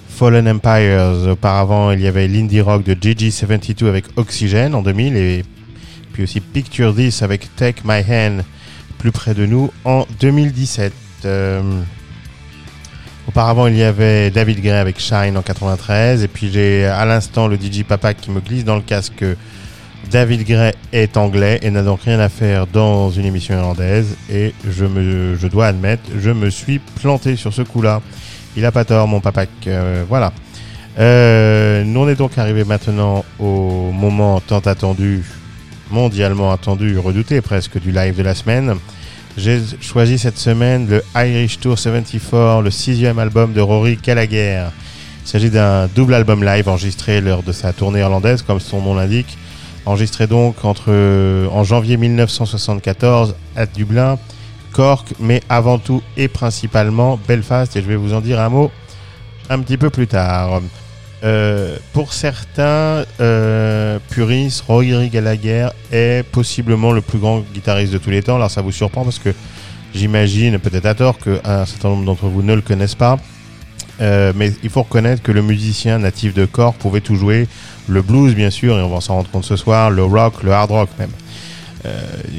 Fallen 0.08 0.50
Empires. 0.50 1.30
Auparavant, 1.30 1.92
il 1.92 2.02
y 2.02 2.08
avait 2.08 2.28
l'indie 2.28 2.62
rock 2.62 2.84
de 2.84 2.96
GG72 2.96 3.88
avec 3.88 4.06
Oxygen 4.16 4.74
en 4.74 4.82
2000 4.82 5.16
et 5.16 5.46
puis 6.14 6.24
aussi 6.24 6.42
Picture 6.42 6.96
This 6.96 7.22
avec 7.22 7.56
Take 7.58 7.84
My 7.86 8.02
Hand 8.10 8.44
plus 8.98 9.12
près 9.12 9.36
de 9.36 9.46
nous 9.46 9.72
en 9.86 10.08
2017. 10.20 10.92
Euh, 11.26 11.62
auparavant, 13.28 13.68
il 13.68 13.78
y 13.78 13.84
avait 13.84 14.32
David 14.32 14.62
Gray 14.62 14.80
avec 14.80 15.00
Shine 15.00 15.38
en 15.38 15.44
93 15.44 16.24
et 16.24 16.28
puis 16.28 16.52
j'ai 16.52 16.86
à 16.86 17.06
l'instant 17.06 17.48
le 17.48 17.56
DJ 17.56 17.84
Papa 17.84 18.16
qui 18.16 18.32
me 18.32 18.40
glisse 18.40 18.66
dans 18.66 18.78
le 18.78 18.82
casque 18.82 19.14
que 19.18 19.38
David 20.12 20.44
Gray 20.46 20.74
est 20.92 21.18
anglais 21.18 21.60
et 21.62 21.70
n'a 21.70 21.84
donc 21.84 22.02
rien 22.02 22.20
à 22.20 22.30
faire 22.30 22.66
dans 22.66 23.12
une 23.12 23.26
émission 23.26 23.56
irlandaise 23.56 24.16
et 24.32 24.54
je, 24.68 24.86
me, 24.86 25.36
je 25.36 25.48
dois 25.48 25.68
admettre, 25.68 26.04
je 26.20 26.32
me 26.32 26.50
suis 26.50 26.80
planté 26.80 27.36
sur 27.36 27.54
ce 27.54 27.62
coup-là. 27.62 28.02
Il 28.58 28.66
a 28.66 28.72
pas 28.72 28.86
tort, 28.86 29.08
mon 29.08 29.20
papa. 29.20 29.46
Euh, 29.68 30.04
voilà. 30.10 30.34
Euh, 30.98 31.84
nous, 31.84 32.00
on 32.02 32.10
est 32.10 32.16
donc 32.16 32.38
arrivé 32.38 32.64
maintenant 32.64 33.24
au 33.38 33.92
moment 33.92 34.42
tant 34.42 34.60
attendu, 34.60 35.24
mondialement 35.92 36.52
attendu, 36.52 36.98
redouté 36.98 37.42
presque, 37.42 37.80
du 37.80 37.92
live 37.92 38.18
de 38.18 38.24
la 38.24 38.36
semaine. 38.36 38.76
J'ai 39.38 39.62
choisi 39.80 40.18
cette 40.18 40.38
semaine 40.38 40.88
le 40.90 41.04
Irish 41.16 41.60
Tour 41.60 41.78
74, 41.78 42.64
le 42.64 42.72
sixième 42.72 43.20
album 43.20 43.54
de 43.54 43.62
Rory 43.62 43.98
Gallagher. 44.04 44.66
Il 45.24 45.30
s'agit 45.30 45.52
d'un 45.52 45.88
double 45.88 46.16
album 46.16 46.44
live 46.44 46.68
enregistré 46.68 47.22
lors 47.22 47.44
de 47.44 47.52
sa 47.52 47.72
tournée 47.72 48.00
irlandaise, 48.00 48.42
comme 48.42 48.60
son 48.60 48.82
nom 48.82 48.96
l'indique. 48.96 49.38
Enregistré 49.90 50.28
donc 50.28 50.66
entre, 50.66 50.92
en 51.52 51.64
janvier 51.64 51.98
1974 51.98 53.36
à 53.56 53.66
Dublin, 53.66 54.20
Cork, 54.72 55.16
mais 55.20 55.42
avant 55.50 55.80
tout 55.80 56.04
et 56.16 56.28
principalement 56.28 57.20
Belfast, 57.28 57.76
et 57.76 57.82
je 57.82 57.88
vais 57.88 57.96
vous 57.96 58.14
en 58.14 58.22
dire 58.22 58.40
un 58.40 58.50
mot 58.50 58.70
un 59.50 59.58
petit 59.62 59.78
peu 59.78 59.90
plus 59.90 60.06
tard. 60.06 60.62
Euh, 61.24 61.76
pour 61.92 62.14
certains 62.14 63.04
euh, 63.20 63.98
puristes, 64.12 64.62
Rory 64.68 65.10
Gallagher 65.10 65.70
est 65.92 66.24
possiblement 66.24 66.92
le 66.92 67.02
plus 67.02 67.18
grand 67.18 67.40
guitariste 67.40 67.92
de 67.92 67.98
tous 67.98 68.12
les 68.12 68.22
temps. 68.22 68.36
Alors 68.36 68.52
ça 68.52 68.62
vous 68.62 68.72
surprend 68.72 69.04
parce 69.04 69.18
que 69.18 69.34
j'imagine, 69.96 70.60
peut-être 70.60 70.86
à 70.86 70.94
tort, 70.94 71.18
qu'un 71.18 71.66
certain 71.66 71.90
nombre 71.90 72.06
d'entre 72.06 72.28
vous 72.28 72.44
ne 72.44 72.54
le 72.54 72.62
connaissent 72.62 72.94
pas. 72.94 73.18
Euh, 74.02 74.34
mais 74.36 74.54
il 74.64 74.70
faut 74.70 74.84
reconnaître 74.84 75.24
que 75.24 75.32
le 75.32 75.42
musicien 75.42 75.98
natif 75.98 76.36
de 76.36 76.46
Cork 76.46 76.78
pouvait 76.78 77.02
tout 77.02 77.16
jouer. 77.16 77.48
Le 77.90 78.02
blues, 78.02 78.36
bien 78.36 78.50
sûr, 78.50 78.78
et 78.78 78.82
on 78.82 78.90
va 78.90 79.02
s'en 79.02 79.16
rendre 79.16 79.30
compte 79.30 79.46
ce 79.46 79.56
soir, 79.56 79.90
le 79.90 80.04
rock, 80.04 80.44
le 80.44 80.52
hard 80.52 80.72
rock 80.72 80.90
même. 81.00 81.10
Euh, 81.86 81.92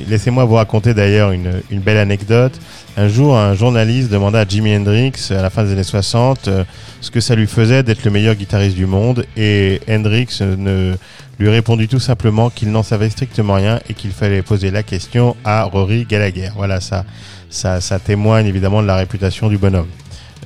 Laissez-moi 0.09 0.45
vous 0.45 0.55
raconter 0.55 0.95
d'ailleurs 0.95 1.33
une, 1.33 1.63
belle 1.71 1.97
anecdote. 1.97 2.53
Un 2.97 3.09
jour, 3.09 3.37
un 3.37 3.55
journaliste 3.55 4.11
demanda 4.11 4.41
à 4.41 4.45
Jimi 4.47 4.77
Hendrix, 4.77 5.13
à 5.31 5.43
la 5.43 5.51
fin 5.51 5.65
des 5.65 5.73
années 5.73 5.83
60, 5.83 6.49
euh, 6.49 6.65
ce 7.01 7.11
que 7.11 7.21
ça 7.21 7.35
lui 7.35 7.47
faisait 7.47 7.83
d'être 7.83 8.05
le 8.05 8.11
meilleur 8.11 8.35
guitariste 8.35 8.77
du 8.77 8.87
monde. 8.87 9.25
Et 9.37 9.81
Hendrix 9.89 10.39
ne 10.41 10.95
lui 11.39 11.49
répondit 11.49 11.89
tout 11.89 12.01
simplement 12.01 12.51
qu'il 12.51 12.71
n'en 12.71 12.83
savait 12.83 13.09
strictement 13.09 13.55
rien 13.55 13.81
et 13.89 13.95
qu'il 13.95 14.11
fallait 14.11 14.43
poser 14.43 14.71
la 14.71 14.83
question 14.83 15.37
à 15.45 15.65
Rory 15.65 16.05
Gallagher. 16.05 16.51
Voilà, 16.55 16.81
ça, 16.81 17.05
ça, 17.51 17.99
témoigne 17.99 18.47
évidemment 18.47 18.83
de 18.83 18.87
la 18.87 18.97
réputation 18.97 19.49
du 19.49 19.57
bonhomme. 19.57 19.89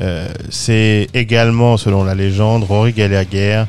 Euh, 0.01 0.29
c'est 0.51 1.09
également, 1.15 1.77
selon 1.77 2.05
la 2.05 2.15
légende, 2.15 2.65
Rory 2.65 2.93
Gallagher 2.93 3.65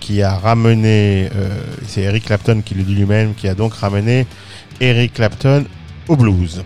qui 0.00 0.22
a 0.22 0.34
ramené, 0.34 1.28
euh, 1.36 1.48
c'est 1.86 2.02
Eric 2.02 2.24
Clapton 2.24 2.62
qui 2.64 2.74
le 2.74 2.82
dit 2.82 2.94
lui-même, 2.94 3.34
qui 3.34 3.48
a 3.48 3.54
donc 3.54 3.74
ramené 3.74 4.26
Eric 4.80 5.14
Clapton 5.14 5.64
au 6.08 6.16
blues. 6.16 6.64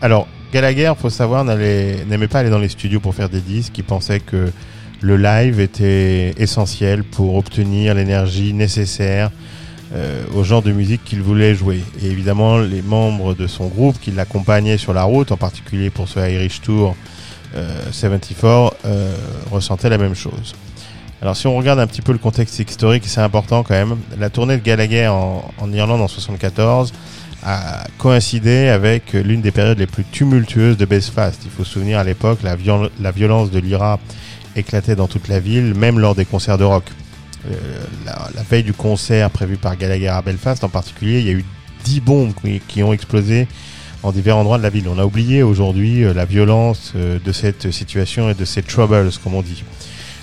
Alors, 0.00 0.28
Gallagher, 0.52 0.92
faut 1.00 1.10
savoir, 1.10 1.44
n'aimait 1.44 2.28
pas 2.28 2.40
aller 2.40 2.50
dans 2.50 2.58
les 2.58 2.68
studios 2.68 3.00
pour 3.00 3.14
faire 3.14 3.28
des 3.28 3.40
disques. 3.40 3.78
Il 3.78 3.84
pensait 3.84 4.20
que 4.20 4.52
le 5.00 5.16
live 5.16 5.60
était 5.60 6.34
essentiel 6.36 7.04
pour 7.04 7.36
obtenir 7.36 7.94
l'énergie 7.94 8.52
nécessaire 8.52 9.30
euh, 9.94 10.24
au 10.34 10.44
genre 10.44 10.62
de 10.62 10.72
musique 10.72 11.04
qu'il 11.04 11.22
voulait 11.22 11.54
jouer. 11.54 11.82
Et 12.02 12.06
évidemment, 12.06 12.58
les 12.58 12.82
membres 12.82 13.34
de 13.34 13.46
son 13.46 13.66
groupe 13.66 13.98
qui 14.00 14.10
l'accompagnaient 14.10 14.78
sur 14.78 14.92
la 14.92 15.02
route, 15.02 15.32
en 15.32 15.36
particulier 15.36 15.90
pour 15.90 16.08
ce 16.08 16.20
Irish 16.20 16.60
Tour 16.60 16.96
euh, 17.54 17.90
74, 17.90 18.72
euh, 18.84 19.14
ressentaient 19.50 19.90
la 19.90 19.98
même 19.98 20.14
chose. 20.14 20.54
Alors 21.22 21.36
si 21.36 21.46
on 21.46 21.56
regarde 21.56 21.78
un 21.78 21.86
petit 21.86 22.02
peu 22.02 22.10
le 22.10 22.18
contexte 22.18 22.58
historique, 22.58 23.04
c'est 23.06 23.20
important 23.20 23.62
quand 23.62 23.74
même. 23.74 23.96
La 24.18 24.28
tournée 24.28 24.56
de 24.56 24.62
Gallagher 24.62 25.06
en, 25.06 25.72
Irlande 25.72 26.00
en 26.00 26.08
74 26.08 26.92
a 27.44 27.84
coïncidé 27.96 28.66
avec 28.66 29.12
l'une 29.12 29.40
des 29.40 29.52
périodes 29.52 29.78
les 29.78 29.86
plus 29.86 30.02
tumultueuses 30.02 30.76
de 30.76 30.84
Belfast. 30.84 31.40
Il 31.44 31.50
faut 31.52 31.62
se 31.62 31.74
souvenir 31.74 32.00
à 32.00 32.04
l'époque, 32.04 32.40
la, 32.42 32.56
viol- 32.56 32.90
la 33.00 33.12
violence 33.12 33.52
de 33.52 33.60
l'IRA 33.60 34.00
éclatait 34.56 34.96
dans 34.96 35.06
toute 35.06 35.28
la 35.28 35.38
ville, 35.38 35.74
même 35.76 36.00
lors 36.00 36.16
des 36.16 36.24
concerts 36.24 36.58
de 36.58 36.64
rock. 36.64 36.84
Euh, 37.48 37.54
la, 38.04 38.42
veille 38.50 38.64
du 38.64 38.72
concert 38.72 39.30
prévu 39.30 39.56
par 39.56 39.76
Gallagher 39.76 40.08
à 40.08 40.22
Belfast 40.22 40.64
en 40.64 40.68
particulier, 40.68 41.20
il 41.20 41.26
y 41.26 41.30
a 41.30 41.34
eu 41.34 41.44
10 41.84 42.00
bombes 42.00 42.32
qui, 42.42 42.60
qui 42.66 42.82
ont 42.82 42.92
explosé 42.92 43.46
en 44.02 44.10
divers 44.10 44.36
endroits 44.36 44.58
de 44.58 44.64
la 44.64 44.70
ville. 44.70 44.88
On 44.88 44.98
a 44.98 45.04
oublié 45.04 45.44
aujourd'hui 45.44 46.02
euh, 46.02 46.12
la 46.14 46.24
violence 46.24 46.92
euh, 46.96 47.20
de 47.24 47.30
cette 47.30 47.70
situation 47.70 48.28
et 48.28 48.34
de 48.34 48.44
ces 48.44 48.62
troubles, 48.62 49.08
comme 49.22 49.34
on 49.34 49.42
dit. 49.42 49.62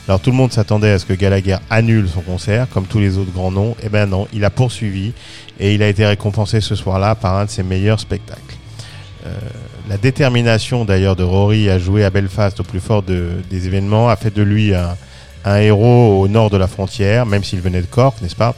Alors 0.09 0.19
tout 0.19 0.31
le 0.31 0.37
monde 0.37 0.51
s'attendait 0.51 0.89
à 0.89 0.97
ce 0.97 1.05
que 1.05 1.13
Gallagher 1.13 1.57
annule 1.69 2.09
son 2.09 2.21
concert, 2.21 2.67
comme 2.67 2.87
tous 2.87 2.97
les 2.97 3.19
autres 3.19 3.31
grands 3.31 3.51
noms. 3.51 3.75
Eh 3.83 3.89
ben 3.89 4.07
non, 4.07 4.27
il 4.33 4.43
a 4.43 4.49
poursuivi 4.49 5.13
et 5.59 5.75
il 5.75 5.83
a 5.83 5.87
été 5.87 6.03
récompensé 6.03 6.61
ce 6.61 6.73
soir-là 6.73 7.13
par 7.13 7.35
un 7.35 7.45
de 7.45 7.51
ses 7.51 7.61
meilleurs 7.61 7.99
spectacles. 7.99 8.55
Euh, 9.27 9.29
la 9.87 9.97
détermination 9.97 10.83
d'ailleurs 10.83 11.15
de 11.15 11.21
Rory 11.21 11.69
à 11.69 11.77
jouer 11.77 12.03
à 12.05 12.09
Belfast 12.09 12.59
au 12.59 12.63
plus 12.63 12.79
fort 12.79 13.03
de- 13.03 13.33
des 13.51 13.67
événements 13.67 14.09
a 14.09 14.15
fait 14.15 14.33
de 14.33 14.41
lui 14.41 14.73
un 14.73 15.57
héros 15.57 16.19
au 16.23 16.27
nord 16.27 16.49
de 16.49 16.57
la 16.57 16.65
frontière, 16.65 17.27
même 17.27 17.43
s'il 17.43 17.61
venait 17.61 17.81
de 17.81 17.85
Cork, 17.85 18.19
n'est-ce 18.23 18.35
pas? 18.35 18.55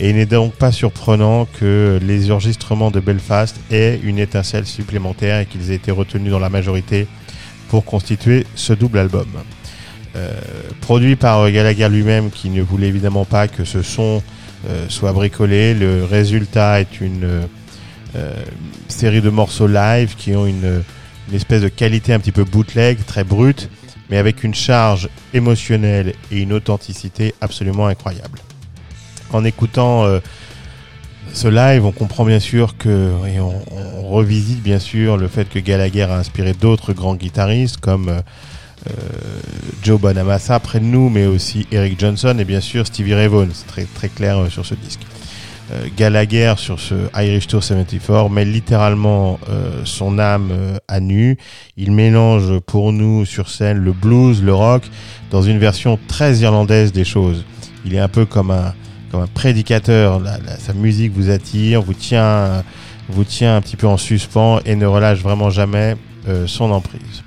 Et 0.00 0.08
il 0.08 0.16
n'est 0.16 0.24
donc 0.24 0.54
pas 0.54 0.72
surprenant 0.72 1.46
que 1.60 1.98
les 2.02 2.30
enregistrements 2.30 2.90
de 2.90 3.00
Belfast 3.00 3.56
aient 3.70 4.00
une 4.02 4.18
étincelle 4.18 4.64
supplémentaire 4.64 5.40
et 5.40 5.44
qu'ils 5.44 5.70
aient 5.70 5.74
été 5.76 5.90
retenus 5.90 6.30
dans 6.30 6.38
la 6.38 6.48
majorité 6.48 7.06
pour 7.68 7.84
constituer 7.84 8.46
ce 8.54 8.72
double 8.72 9.00
album. 9.00 9.26
Euh, 10.16 10.30
produit 10.80 11.16
par 11.16 11.40
euh, 11.40 11.50
Gallagher 11.50 11.88
lui-même 11.88 12.30
qui 12.30 12.48
ne 12.48 12.62
voulait 12.62 12.86
évidemment 12.86 13.24
pas 13.24 13.48
que 13.48 13.64
ce 13.64 13.82
son 13.82 14.22
euh, 14.68 14.86
soit 14.88 15.12
bricolé. 15.12 15.74
Le 15.74 16.04
résultat 16.04 16.80
est 16.80 17.00
une 17.00 17.48
série 18.86 19.20
de 19.20 19.28
morceaux 19.28 19.66
live 19.66 20.14
qui 20.14 20.36
ont 20.36 20.46
une, 20.46 20.84
espèce 21.32 21.62
de 21.62 21.68
qualité 21.68 22.12
un 22.12 22.20
petit 22.20 22.30
peu 22.30 22.44
bootleg, 22.44 23.04
très 23.04 23.24
brute, 23.24 23.68
mais 24.08 24.18
avec 24.18 24.44
une 24.44 24.54
charge 24.54 25.08
émotionnelle 25.32 26.14
et 26.30 26.38
une 26.38 26.52
authenticité 26.52 27.34
absolument 27.40 27.88
incroyable. 27.88 28.38
En 29.32 29.44
écoutant 29.44 30.06
ce 31.32 31.48
live, 31.48 31.84
on 31.84 31.90
comprend 31.90 32.24
bien 32.24 32.38
sûr 32.38 32.76
que, 32.78 33.10
et 33.26 33.40
on, 33.40 33.64
revisite 34.08 34.62
bien 34.62 34.78
sûr 34.78 35.16
le 35.16 35.26
fait 35.26 35.48
que 35.48 35.58
Gallagher 35.58 36.02
a 36.02 36.16
inspiré 36.16 36.52
d'autres 36.52 36.92
grands 36.92 37.16
guitaristes 37.16 37.78
comme 37.78 38.22
Joe 39.82 40.00
Bonamassa 40.00 40.60
près 40.60 40.80
de 40.80 40.84
nous, 40.84 41.08
mais 41.08 41.26
aussi 41.26 41.66
Eric 41.72 41.98
Johnson 42.00 42.36
et 42.38 42.44
bien 42.44 42.60
sûr 42.60 42.86
Stevie 42.86 43.14
Ray 43.14 43.26
Vaughan. 43.28 43.48
C'est 43.52 43.66
très, 43.66 43.84
très 43.84 44.08
clair 44.08 44.38
euh, 44.38 44.48
sur 44.50 44.64
ce 44.64 44.74
disque. 44.74 45.00
Euh, 45.72 45.86
Gallagher 45.96 46.54
sur 46.58 46.78
ce 46.78 46.94
Irish 47.16 47.46
Tour 47.46 47.62
74 47.64 48.30
met 48.30 48.44
littéralement 48.44 49.38
euh, 49.48 49.80
son 49.84 50.18
âme 50.18 50.50
euh, 50.52 50.76
à 50.88 51.00
nu. 51.00 51.38
Il 51.76 51.92
mélange 51.92 52.58
pour 52.60 52.92
nous 52.92 53.24
sur 53.24 53.48
scène 53.48 53.78
le 53.78 53.92
blues, 53.92 54.42
le 54.42 54.54
rock, 54.54 54.82
dans 55.30 55.42
une 55.42 55.58
version 55.58 55.98
très 56.08 56.36
irlandaise 56.38 56.92
des 56.92 57.04
choses. 57.04 57.44
Il 57.86 57.94
est 57.94 57.98
un 57.98 58.08
peu 58.08 58.26
comme 58.26 58.50
un, 58.50 58.74
comme 59.10 59.22
un 59.22 59.26
prédicateur. 59.26 60.20
La- 60.20 60.38
la- 60.38 60.58
sa 60.58 60.74
musique 60.74 61.12
vous 61.14 61.30
attire, 61.30 61.80
vous 61.82 61.94
tient, 61.94 62.62
vous 63.08 63.24
tient 63.24 63.56
un 63.56 63.60
petit 63.62 63.76
peu 63.76 63.86
en 63.86 63.96
suspens 63.96 64.60
et 64.66 64.76
ne 64.76 64.84
relâche 64.86 65.20
vraiment 65.20 65.48
jamais 65.50 65.96
euh, 66.28 66.46
son 66.46 66.70
emprise. 66.72 67.22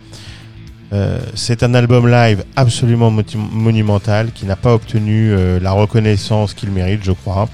Euh, 0.93 1.19
c'est 1.35 1.63
un 1.63 1.73
album 1.73 2.07
live 2.07 2.45
absolument 2.55 3.11
monumental 3.11 4.31
qui 4.31 4.45
n'a 4.45 4.55
pas 4.55 4.73
obtenu 4.73 5.31
euh, 5.31 5.59
la 5.59 5.71
reconnaissance 5.71 6.53
qu'il 6.53 6.71
mérite, 6.71 7.03
je 7.03 7.11
crois. 7.11 7.49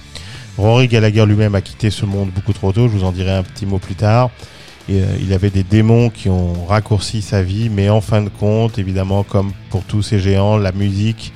Rory 0.57 0.88
Gallagher 0.88 1.26
lui-même 1.26 1.55
a 1.55 1.61
quitté 1.61 1.89
ce 1.89 2.05
monde 2.05 2.30
beaucoup 2.30 2.53
trop 2.53 2.72
tôt, 2.72 2.88
je 2.88 2.93
vous 2.93 3.03
en 3.03 3.11
dirai 3.11 3.31
un 3.31 3.43
petit 3.43 3.65
mot 3.65 3.80
plus 3.80 3.95
tard. 3.95 4.30
Euh, 4.91 5.18
il 5.19 5.34
avait 5.34 5.49
des 5.49 5.64
démons 5.64 6.10
qui 6.11 6.30
ont 6.30 6.65
raccourci 6.65 7.23
sa 7.23 7.41
vie, 7.41 7.69
mais 7.69 7.89
en 7.89 8.01
fin 8.01 8.22
de 8.22 8.30
compte, 8.30 8.77
évidemment, 8.77 9.23
comme 9.23 9.51
pour 9.72 9.84
tous 9.84 10.03
ces 10.03 10.19
géants, 10.19 10.57
la 10.57 10.72
musique 10.72 11.34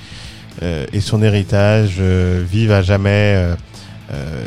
et 0.91 1.01
son 1.01 1.21
héritage 1.21 1.99
vivent 1.99 2.71
à 2.71 2.81
jamais 2.81 3.55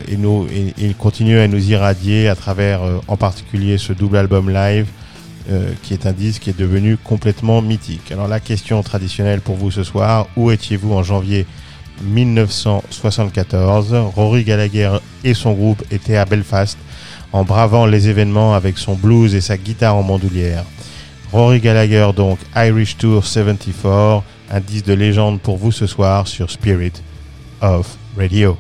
et, 0.09 0.17
nous, 0.17 0.49
et, 0.77 0.93
continuent 0.95 1.39
à 1.39 1.47
nous 1.47 1.71
irradier 1.71 2.27
à 2.27 2.35
travers, 2.35 2.81
en 3.07 3.17
particulier, 3.17 3.79
ce 3.79 3.93
double 3.93 4.17
album 4.17 4.51
live 4.51 4.89
euh, 5.51 5.73
qui 5.83 5.95
est 5.95 6.07
un 6.07 6.13
disque 6.13 6.43
qui 6.43 6.51
est 6.51 6.59
devenu 6.59 6.97
complètement 6.97 7.63
mythique. 7.63 8.13
Alors 8.13 8.29
la 8.29 8.41
question 8.41 8.83
traditionnelle 8.83 9.41
pour 9.41 9.57
vous 9.57 9.71
ce 9.71 9.83
soir, 9.83 10.29
où 10.37 10.51
étiez-vous 10.51 10.93
en 10.93 11.03
janvier 11.03 11.47
1974 12.03 13.95
Rory 14.15 14.45
Gallagher 14.45 14.93
et 15.25 15.35
son 15.35 15.53
groupe 15.53 15.83
étaient 15.91 16.17
à 16.17 16.25
Belfast 16.25 16.79
en 17.33 17.45
bravant 17.45 17.87
les 17.87 18.09
événements 18.09 18.55
avec 18.55 18.79
son 18.79 18.95
blues 18.95 19.35
et 19.35 19.41
sa 19.41 19.57
guitare 19.57 19.97
en 19.97 20.03
bandoulière. 20.03 20.65
Rory 21.33 21.61
Gallagher 21.61 22.11
donc 22.15 22.39
Irish 22.57 22.97
Tour 22.97 23.25
74, 23.25 24.23
un 24.51 24.61
disque 24.61 24.87
de 24.87 24.95
légende 24.95 25.41
pour 25.41 25.57
vous 25.57 25.73
ce 25.73 25.87
soir 25.87 26.27
sur 26.27 26.51
Spirit 26.51 26.93
of 27.61 27.97
Radio. 28.17 28.57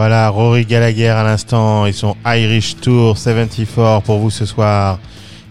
Voilà, 0.00 0.28
Rory 0.28 0.64
Gallagher 0.64 1.08
à 1.08 1.24
l'instant 1.24 1.84
et 1.84 1.90
son 1.90 2.16
Irish 2.24 2.76
Tour 2.76 3.18
74 3.18 4.04
pour 4.04 4.20
vous 4.20 4.30
ce 4.30 4.46
soir. 4.46 5.00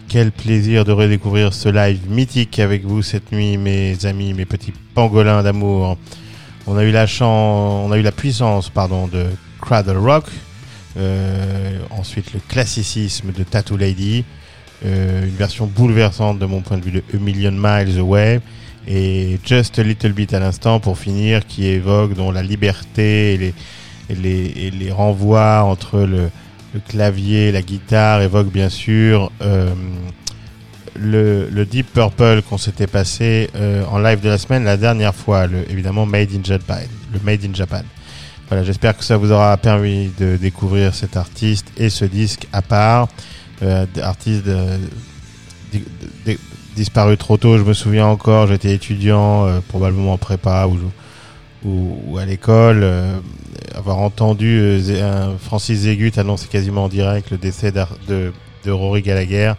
Quel 0.08 0.32
plaisir 0.32 0.86
de 0.86 0.92
redécouvrir 0.92 1.52
ce 1.52 1.68
live 1.68 2.08
mythique 2.08 2.58
avec 2.58 2.82
vous 2.82 3.02
cette 3.02 3.30
nuit, 3.30 3.58
mes 3.58 4.06
amis, 4.06 4.32
mes 4.32 4.46
petits 4.46 4.72
pangolins 4.94 5.42
d'amour. 5.42 5.98
On 6.66 6.78
a 6.78 6.84
eu 6.84 6.90
la 6.90 7.06
chance, 7.06 7.86
on 7.86 7.92
a 7.92 7.98
eu 7.98 8.00
la 8.00 8.10
puissance, 8.10 8.70
pardon, 8.70 9.06
de 9.06 9.26
Cradle 9.60 9.98
Rock. 9.98 10.24
Euh, 10.96 11.78
ensuite, 11.90 12.32
le 12.32 12.40
classicisme 12.48 13.32
de 13.32 13.42
Tattoo 13.42 13.76
Lady. 13.76 14.24
Euh, 14.86 15.26
une 15.26 15.36
version 15.36 15.66
bouleversante 15.66 16.38
de 16.38 16.46
mon 16.46 16.62
point 16.62 16.78
de 16.78 16.84
vue 16.86 16.92
de 16.92 17.02
A 17.12 17.18
Million 17.18 17.52
Miles 17.52 17.98
Away. 17.98 18.40
Et 18.86 19.38
Just 19.44 19.78
a 19.78 19.82
Little 19.82 20.12
Bit 20.12 20.32
à 20.32 20.40
l'instant 20.40 20.80
pour 20.80 20.96
finir, 20.96 21.46
qui 21.46 21.66
évoque 21.66 22.14
dont 22.14 22.30
la 22.30 22.42
liberté 22.42 23.34
et 23.34 23.36
les, 23.36 23.54
et 24.10 24.14
les, 24.14 24.70
les 24.70 24.92
renvois 24.92 25.62
entre 25.62 26.00
le, 26.00 26.30
le 26.74 26.80
clavier 26.80 27.52
la 27.52 27.62
guitare 27.62 28.22
évoquent 28.22 28.52
bien 28.52 28.68
sûr 28.68 29.30
euh, 29.40 29.72
le, 30.94 31.64
Deep 31.64 31.92
Purple 31.92 32.42
qu'on 32.42 32.58
s'était 32.58 32.86
passé 32.86 33.50
euh, 33.54 33.84
en 33.86 33.98
live 33.98 34.20
de 34.20 34.28
la 34.28 34.38
semaine 34.38 34.64
la 34.64 34.76
dernière 34.76 35.14
fois, 35.14 35.46
évidemment 35.70 36.06
Made 36.06 36.30
in 36.34 36.42
Japan. 36.42 36.82
Le 37.12 37.20
Made 37.24 37.44
in 37.44 37.54
Japan. 37.54 37.82
Voilà, 38.48 38.64
j'espère 38.64 38.96
que 38.96 39.04
ça 39.04 39.16
vous 39.16 39.30
aura 39.30 39.56
permis 39.58 40.10
de 40.18 40.36
découvrir 40.36 40.94
cet 40.94 41.16
artiste 41.16 41.70
et 41.76 41.90
ce 41.90 42.04
disque 42.04 42.46
à 42.52 42.62
part. 42.62 43.08
Euh, 43.62 43.86
artiste 44.02 44.44
disparu 46.74 47.16
trop 47.16 47.36
tôt, 47.36 47.58
je 47.58 47.64
me 47.64 47.74
souviens 47.74 48.06
encore, 48.06 48.46
j'étais 48.46 48.72
étudiant, 48.72 49.46
probablement 49.68 50.14
en 50.14 50.18
prépa 50.18 50.66
ou, 50.66 50.78
ou, 51.64 52.18
à 52.18 52.24
l'école, 52.24 52.80
euh, 52.82 53.18
avoir 53.74 53.98
entendu 53.98 54.60
euh, 54.60 55.36
Francis 55.38 55.80
Zégut 55.80 56.12
annoncer 56.16 56.48
quasiment 56.48 56.84
en 56.84 56.88
direct 56.88 57.30
le 57.30 57.38
décès 57.38 57.72
de, 57.72 58.32
Rory 58.66 59.02
Gallagher. 59.02 59.54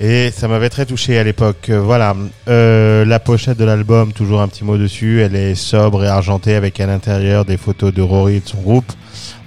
Et 0.00 0.30
ça 0.30 0.48
m'avait 0.48 0.70
très 0.70 0.86
touché 0.86 1.18
à 1.18 1.24
l'époque. 1.24 1.68
Euh, 1.68 1.80
Voilà, 1.80 2.14
la 2.46 3.20
pochette 3.20 3.58
de 3.58 3.64
l'album, 3.64 4.12
toujours 4.12 4.40
un 4.40 4.48
petit 4.48 4.64
mot 4.64 4.78
dessus. 4.78 5.20
Elle 5.20 5.36
est 5.36 5.54
sobre 5.54 6.04
et 6.04 6.08
argentée 6.08 6.54
avec 6.54 6.80
à 6.80 6.86
l'intérieur 6.86 7.44
des 7.44 7.56
photos 7.56 7.92
de 7.92 8.02
Rory 8.02 8.36
et 8.36 8.40
de 8.40 8.48
son 8.48 8.60
groupe 8.60 8.92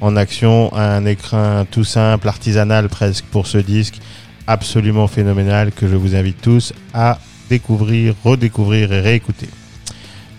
en 0.02 0.16
action, 0.16 0.74
un 0.76 1.06
écrin 1.06 1.66
tout 1.70 1.84
simple, 1.84 2.28
artisanal 2.28 2.88
presque 2.90 3.26
pour 3.26 3.48
ce 3.48 3.58
disque, 3.58 4.00
absolument 4.46 5.08
phénoménal 5.08 5.72
que 5.72 5.88
je 5.88 5.96
vous 5.96 6.16
invite 6.16 6.42
tous 6.42 6.74
à 6.94 7.20
découvrir, 7.50 8.14
redécouvrir 8.24 8.92
et 8.94 9.02
réécouter. 9.02 9.50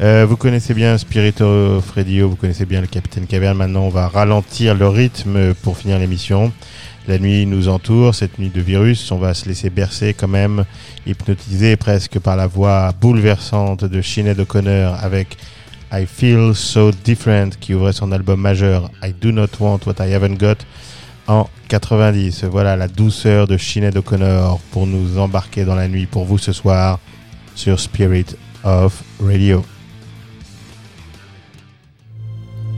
Euh, 0.00 0.24
vous 0.28 0.36
connaissez 0.36 0.74
bien 0.74 0.96
Spirit 0.96 1.34
of 1.40 1.90
Radio, 1.90 2.28
vous 2.28 2.36
connaissez 2.36 2.66
bien 2.66 2.80
le 2.80 2.86
Capitaine 2.86 3.26
Caverne. 3.26 3.56
Maintenant, 3.56 3.82
on 3.82 3.88
va 3.88 4.06
ralentir 4.06 4.76
le 4.76 4.86
rythme 4.88 5.54
pour 5.54 5.76
finir 5.76 5.98
l'émission. 5.98 6.52
La 7.08 7.18
nuit 7.18 7.46
nous 7.46 7.68
entoure, 7.68 8.14
cette 8.14 8.38
nuit 8.38 8.50
de 8.50 8.60
virus. 8.60 9.10
On 9.10 9.18
va 9.18 9.34
se 9.34 9.48
laisser 9.48 9.70
bercer 9.70 10.14
quand 10.14 10.28
même, 10.28 10.64
hypnotisé 11.04 11.74
presque 11.74 12.20
par 12.20 12.36
la 12.36 12.46
voix 12.46 12.92
bouleversante 13.00 13.84
de 13.84 14.00
Sinead 14.00 14.38
O'Connor 14.38 14.94
avec 15.02 15.36
I 15.90 16.06
Feel 16.06 16.54
So 16.54 16.92
Different 16.92 17.50
qui 17.58 17.74
ouvrait 17.74 17.92
son 17.92 18.12
album 18.12 18.40
majeur 18.40 18.92
I 19.02 19.12
Do 19.20 19.32
Not 19.32 19.48
Want 19.58 19.80
What 19.84 20.06
I 20.06 20.14
Haven't 20.14 20.36
Got 20.38 20.58
en 21.26 21.48
90. 21.68 22.44
Voilà 22.44 22.76
la 22.76 22.86
douceur 22.86 23.48
de 23.48 23.56
Sinead 23.56 23.96
O'Connor 23.96 24.60
pour 24.70 24.86
nous 24.86 25.18
embarquer 25.18 25.64
dans 25.64 25.74
la 25.74 25.88
nuit 25.88 26.06
pour 26.06 26.24
vous 26.24 26.38
ce 26.38 26.52
soir 26.52 27.00
sur 27.56 27.80
Spirit 27.80 28.26
of 28.62 29.02
Radio. 29.20 29.64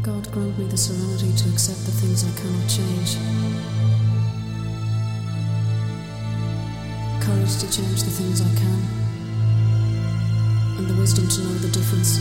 God 0.02 0.32
grant 0.32 0.58
me 0.58 0.64
the 0.64 0.78
serenity 0.78 1.30
to 1.36 1.48
accept 1.50 1.84
the 1.84 1.92
things 1.92 2.24
I 2.24 2.32
cannot 2.40 2.66
change. 2.70 3.16
Courage 7.22 7.58
to 7.60 7.70
change 7.70 8.02
the 8.04 8.10
things 8.10 8.40
I 8.40 8.48
can. 8.56 8.80
And 10.78 10.88
the 10.88 10.94
wisdom 10.98 11.28
to 11.28 11.42
know 11.42 11.54
the 11.58 11.68
difference. 11.68 12.18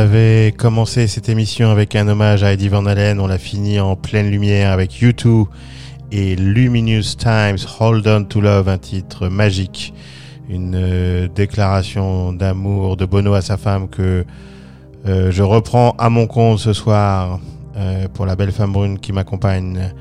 Avait 0.00 0.54
commencé 0.56 1.06
cette 1.06 1.28
émission 1.28 1.70
avec 1.70 1.94
un 1.94 2.08
hommage 2.08 2.42
à 2.42 2.54
Eddie 2.54 2.70
Van 2.70 2.86
Halen, 2.86 3.20
on 3.20 3.26
l'a 3.26 3.36
fini 3.36 3.80
en 3.80 3.96
pleine 3.96 4.30
lumière 4.30 4.72
avec 4.72 4.92
U2 4.92 5.44
et 6.10 6.36
Luminous 6.36 7.16
Times 7.18 7.58
Hold 7.78 8.08
On 8.08 8.24
to 8.24 8.40
Love, 8.40 8.70
un 8.70 8.78
titre 8.78 9.28
magique, 9.28 9.92
une 10.48 10.74
euh, 10.74 11.28
déclaration 11.28 12.32
d'amour 12.32 12.96
de 12.96 13.04
Bono 13.04 13.34
à 13.34 13.42
sa 13.42 13.58
femme 13.58 13.90
que 13.90 14.24
euh, 15.06 15.30
je 15.30 15.42
reprends 15.42 15.94
à 15.98 16.08
mon 16.08 16.26
compte 16.26 16.60
ce 16.60 16.72
soir 16.72 17.38
euh, 17.76 18.08
pour 18.08 18.24
la 18.24 18.36
belle 18.36 18.52
femme 18.52 18.72
brune 18.72 18.98
qui 18.98 19.12
m'accompagne, 19.12 19.92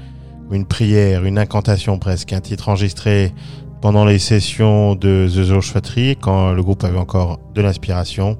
une 0.50 0.66
prière, 0.66 1.26
une 1.26 1.38
incantation 1.38 2.00
presque, 2.00 2.32
un 2.32 2.40
titre 2.40 2.70
enregistré 2.70 3.34
pendant 3.82 4.06
les 4.06 4.20
sessions 4.20 4.96
de 4.96 5.28
The 5.28 5.44
Zoshvatri 5.44 6.16
quand 6.16 6.54
le 6.54 6.64
groupe 6.64 6.86
avait 6.86 6.98
encore 6.98 7.42
de 7.54 7.62
l'inspiration 7.62 8.38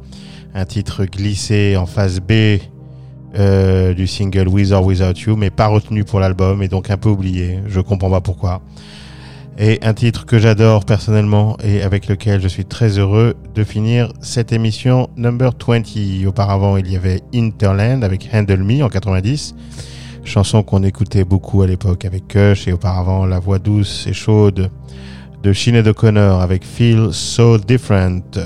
un 0.54 0.66
titre 0.66 1.06
glissé 1.06 1.78
en 1.78 1.86
phase 1.86 2.20
B 2.20 2.60
euh, 3.38 3.94
du 3.94 4.08
single 4.08 4.48
With 4.48 4.72
or 4.72 4.84
Without 4.84 5.20
You, 5.20 5.36
mais 5.36 5.50
pas 5.50 5.68
retenu 5.68 6.04
pour 6.04 6.20
l'album 6.20 6.64
et 6.64 6.68
donc 6.68 6.90
un 6.90 6.98
peu 6.98 7.10
oublié. 7.10 7.60
Je 7.68 7.80
comprends 7.80 8.10
pas 8.10 8.22
pourquoi. 8.22 8.62
Et 9.60 9.78
un 9.84 9.94
titre 9.94 10.26
que 10.26 10.40
j'adore 10.40 10.86
personnellement 10.86 11.58
et 11.62 11.82
avec 11.84 12.08
lequel 12.08 12.42
je 12.42 12.48
suis 12.48 12.66
très 12.66 12.98
heureux 12.98 13.36
de 13.54 13.64
finir 13.64 14.12
cette 14.22 14.54
émission 14.54 15.10
number 15.18 15.52
20. 15.68 16.26
Auparavant, 16.26 16.78
il 16.78 16.90
y 16.90 16.96
avait 16.96 17.22
Interland 17.36 18.04
avec 18.04 18.30
Handle 18.34 18.64
Me 18.64 18.82
en 18.82 18.90
90, 18.90 19.56
chanson 20.24 20.64
qu'on 20.64 20.82
écoutait 20.84 21.26
beaucoup 21.26 21.62
à 21.62 21.68
l'époque 21.68 22.06
avec 22.06 22.30
Kush 22.30 22.68
et 22.68 22.74
auparavant 22.74 23.26
la 23.26 23.40
voix 23.40 23.60
douce 23.60 24.08
et 24.08 24.14
chaude 24.14 24.72
de 25.44 25.54
Sinead 25.54 25.88
O'Connor 25.88 26.42
avec 26.42 26.64
Feel 26.64 27.10
So 27.12 27.58
Different. 27.58 28.40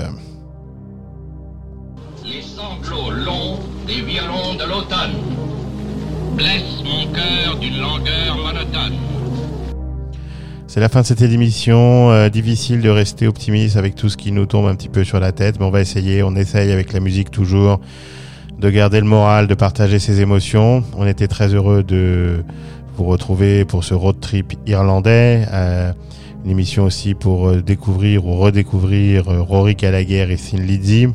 Blesse 6.34 6.82
mon 6.84 7.12
cœur 7.12 7.58
d'une 7.60 7.80
langueur 7.80 8.36
monotone. 8.36 8.98
C'est 10.66 10.80
la 10.80 10.88
fin 10.88 11.02
de 11.02 11.06
cette 11.06 11.22
émission. 11.22 12.10
Euh, 12.10 12.28
difficile 12.28 12.80
de 12.80 12.90
rester 12.90 13.28
optimiste 13.28 13.76
avec 13.76 13.94
tout 13.94 14.08
ce 14.08 14.16
qui 14.16 14.32
nous 14.32 14.46
tombe 14.46 14.66
un 14.66 14.74
petit 14.74 14.88
peu 14.88 15.04
sur 15.04 15.20
la 15.20 15.30
tête, 15.30 15.60
mais 15.60 15.66
on 15.66 15.70
va 15.70 15.80
essayer. 15.80 16.22
On 16.22 16.34
essaye 16.34 16.72
avec 16.72 16.92
la 16.92 17.00
musique 17.00 17.30
toujours 17.30 17.80
de 18.58 18.70
garder 18.70 19.00
le 19.00 19.06
moral, 19.06 19.46
de 19.46 19.54
partager 19.54 19.98
ses 19.98 20.20
émotions. 20.20 20.82
On 20.96 21.06
était 21.06 21.28
très 21.28 21.54
heureux 21.54 21.84
de 21.84 22.44
vous 22.96 23.04
retrouver 23.04 23.64
pour 23.64 23.84
ce 23.84 23.94
road 23.94 24.16
trip 24.20 24.54
irlandais. 24.66 25.46
Euh, 25.52 25.92
une 26.44 26.50
émission 26.50 26.84
aussi 26.84 27.14
pour 27.14 27.48
euh, 27.48 27.62
découvrir 27.62 28.26
ou 28.26 28.36
redécouvrir 28.36 29.26
Rory 29.26 29.76
Gallagher 29.76 30.26
et 30.28 30.36
Thin 30.36 30.62
Lizzy. 30.62 31.08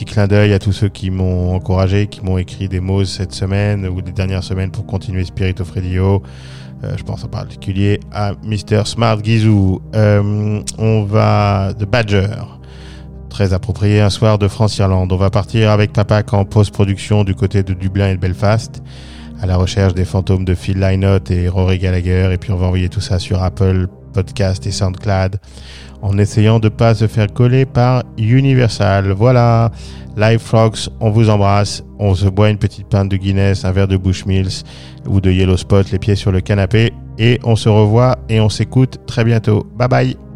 Petit 0.00 0.14
clin 0.14 0.26
d'œil 0.26 0.54
à 0.54 0.58
tous 0.58 0.72
ceux 0.72 0.88
qui 0.88 1.10
m'ont 1.10 1.54
encouragé, 1.54 2.06
qui 2.06 2.24
m'ont 2.24 2.38
écrit 2.38 2.70
des 2.70 2.80
mots 2.80 3.04
cette 3.04 3.32
semaine 3.32 3.86
ou 3.86 4.00
des 4.00 4.12
dernières 4.12 4.42
semaines 4.42 4.70
pour 4.70 4.86
continuer 4.86 5.26
Spirit 5.26 5.56
of 5.60 5.72
Radio. 5.72 6.22
Euh, 6.82 6.96
je 6.96 7.04
pense 7.04 7.22
en 7.22 7.28
particulier 7.28 8.00
à 8.10 8.32
Mr. 8.42 8.86
Smart 8.86 9.22
Gizou. 9.22 9.82
Euh, 9.94 10.62
on 10.78 11.02
va 11.04 11.74
de 11.74 11.84
Badger. 11.84 12.30
Très 13.28 13.52
approprié 13.52 14.00
un 14.00 14.08
soir 14.08 14.38
de 14.38 14.48
France-Irlande. 14.48 15.12
On 15.12 15.18
va 15.18 15.28
partir 15.28 15.70
avec 15.70 15.92
Papac 15.92 16.32
en 16.32 16.46
post-production 16.46 17.22
du 17.22 17.34
côté 17.34 17.62
de 17.62 17.74
Dublin 17.74 18.08
et 18.08 18.14
de 18.14 18.20
Belfast 18.20 18.82
à 19.42 19.44
la 19.44 19.58
recherche 19.58 19.92
des 19.92 20.06
fantômes 20.06 20.46
de 20.46 20.54
Phil 20.54 20.80
Lynott 20.80 21.30
et 21.30 21.46
Rory 21.46 21.76
Gallagher. 21.76 22.30
Et 22.32 22.38
puis 22.38 22.52
on 22.52 22.56
va 22.56 22.68
envoyer 22.68 22.88
tout 22.88 23.02
ça 23.02 23.18
sur 23.18 23.42
Apple 23.42 23.86
Podcast 24.10 24.66
et 24.66 24.70
SoundCloud 24.70 25.38
en 26.02 26.18
essayant 26.18 26.58
de 26.58 26.68
pas 26.68 26.94
se 26.94 27.06
faire 27.06 27.32
coller 27.32 27.66
par 27.66 28.02
Universal. 28.18 29.12
Voilà, 29.12 29.70
Live 30.16 30.40
Frogs, 30.40 30.88
on 31.00 31.10
vous 31.10 31.28
embrasse. 31.30 31.84
On 31.98 32.14
se 32.14 32.26
boit 32.28 32.50
une 32.50 32.58
petite 32.58 32.88
pinte 32.88 33.10
de 33.10 33.16
Guinness, 33.16 33.64
un 33.64 33.72
verre 33.72 33.88
de 33.88 33.96
Bushmills 33.96 34.64
ou 35.06 35.20
de 35.20 35.30
Yellow 35.30 35.56
Spot, 35.56 35.90
les 35.90 35.98
pieds 35.98 36.16
sur 36.16 36.32
le 36.32 36.40
canapé. 36.40 36.92
Et 37.18 37.38
on 37.44 37.56
se 37.56 37.68
revoit 37.68 38.16
et 38.28 38.40
on 38.40 38.48
s'écoute 38.48 38.98
très 39.06 39.24
bientôt. 39.24 39.66
Bye 39.76 39.88
bye. 39.88 40.29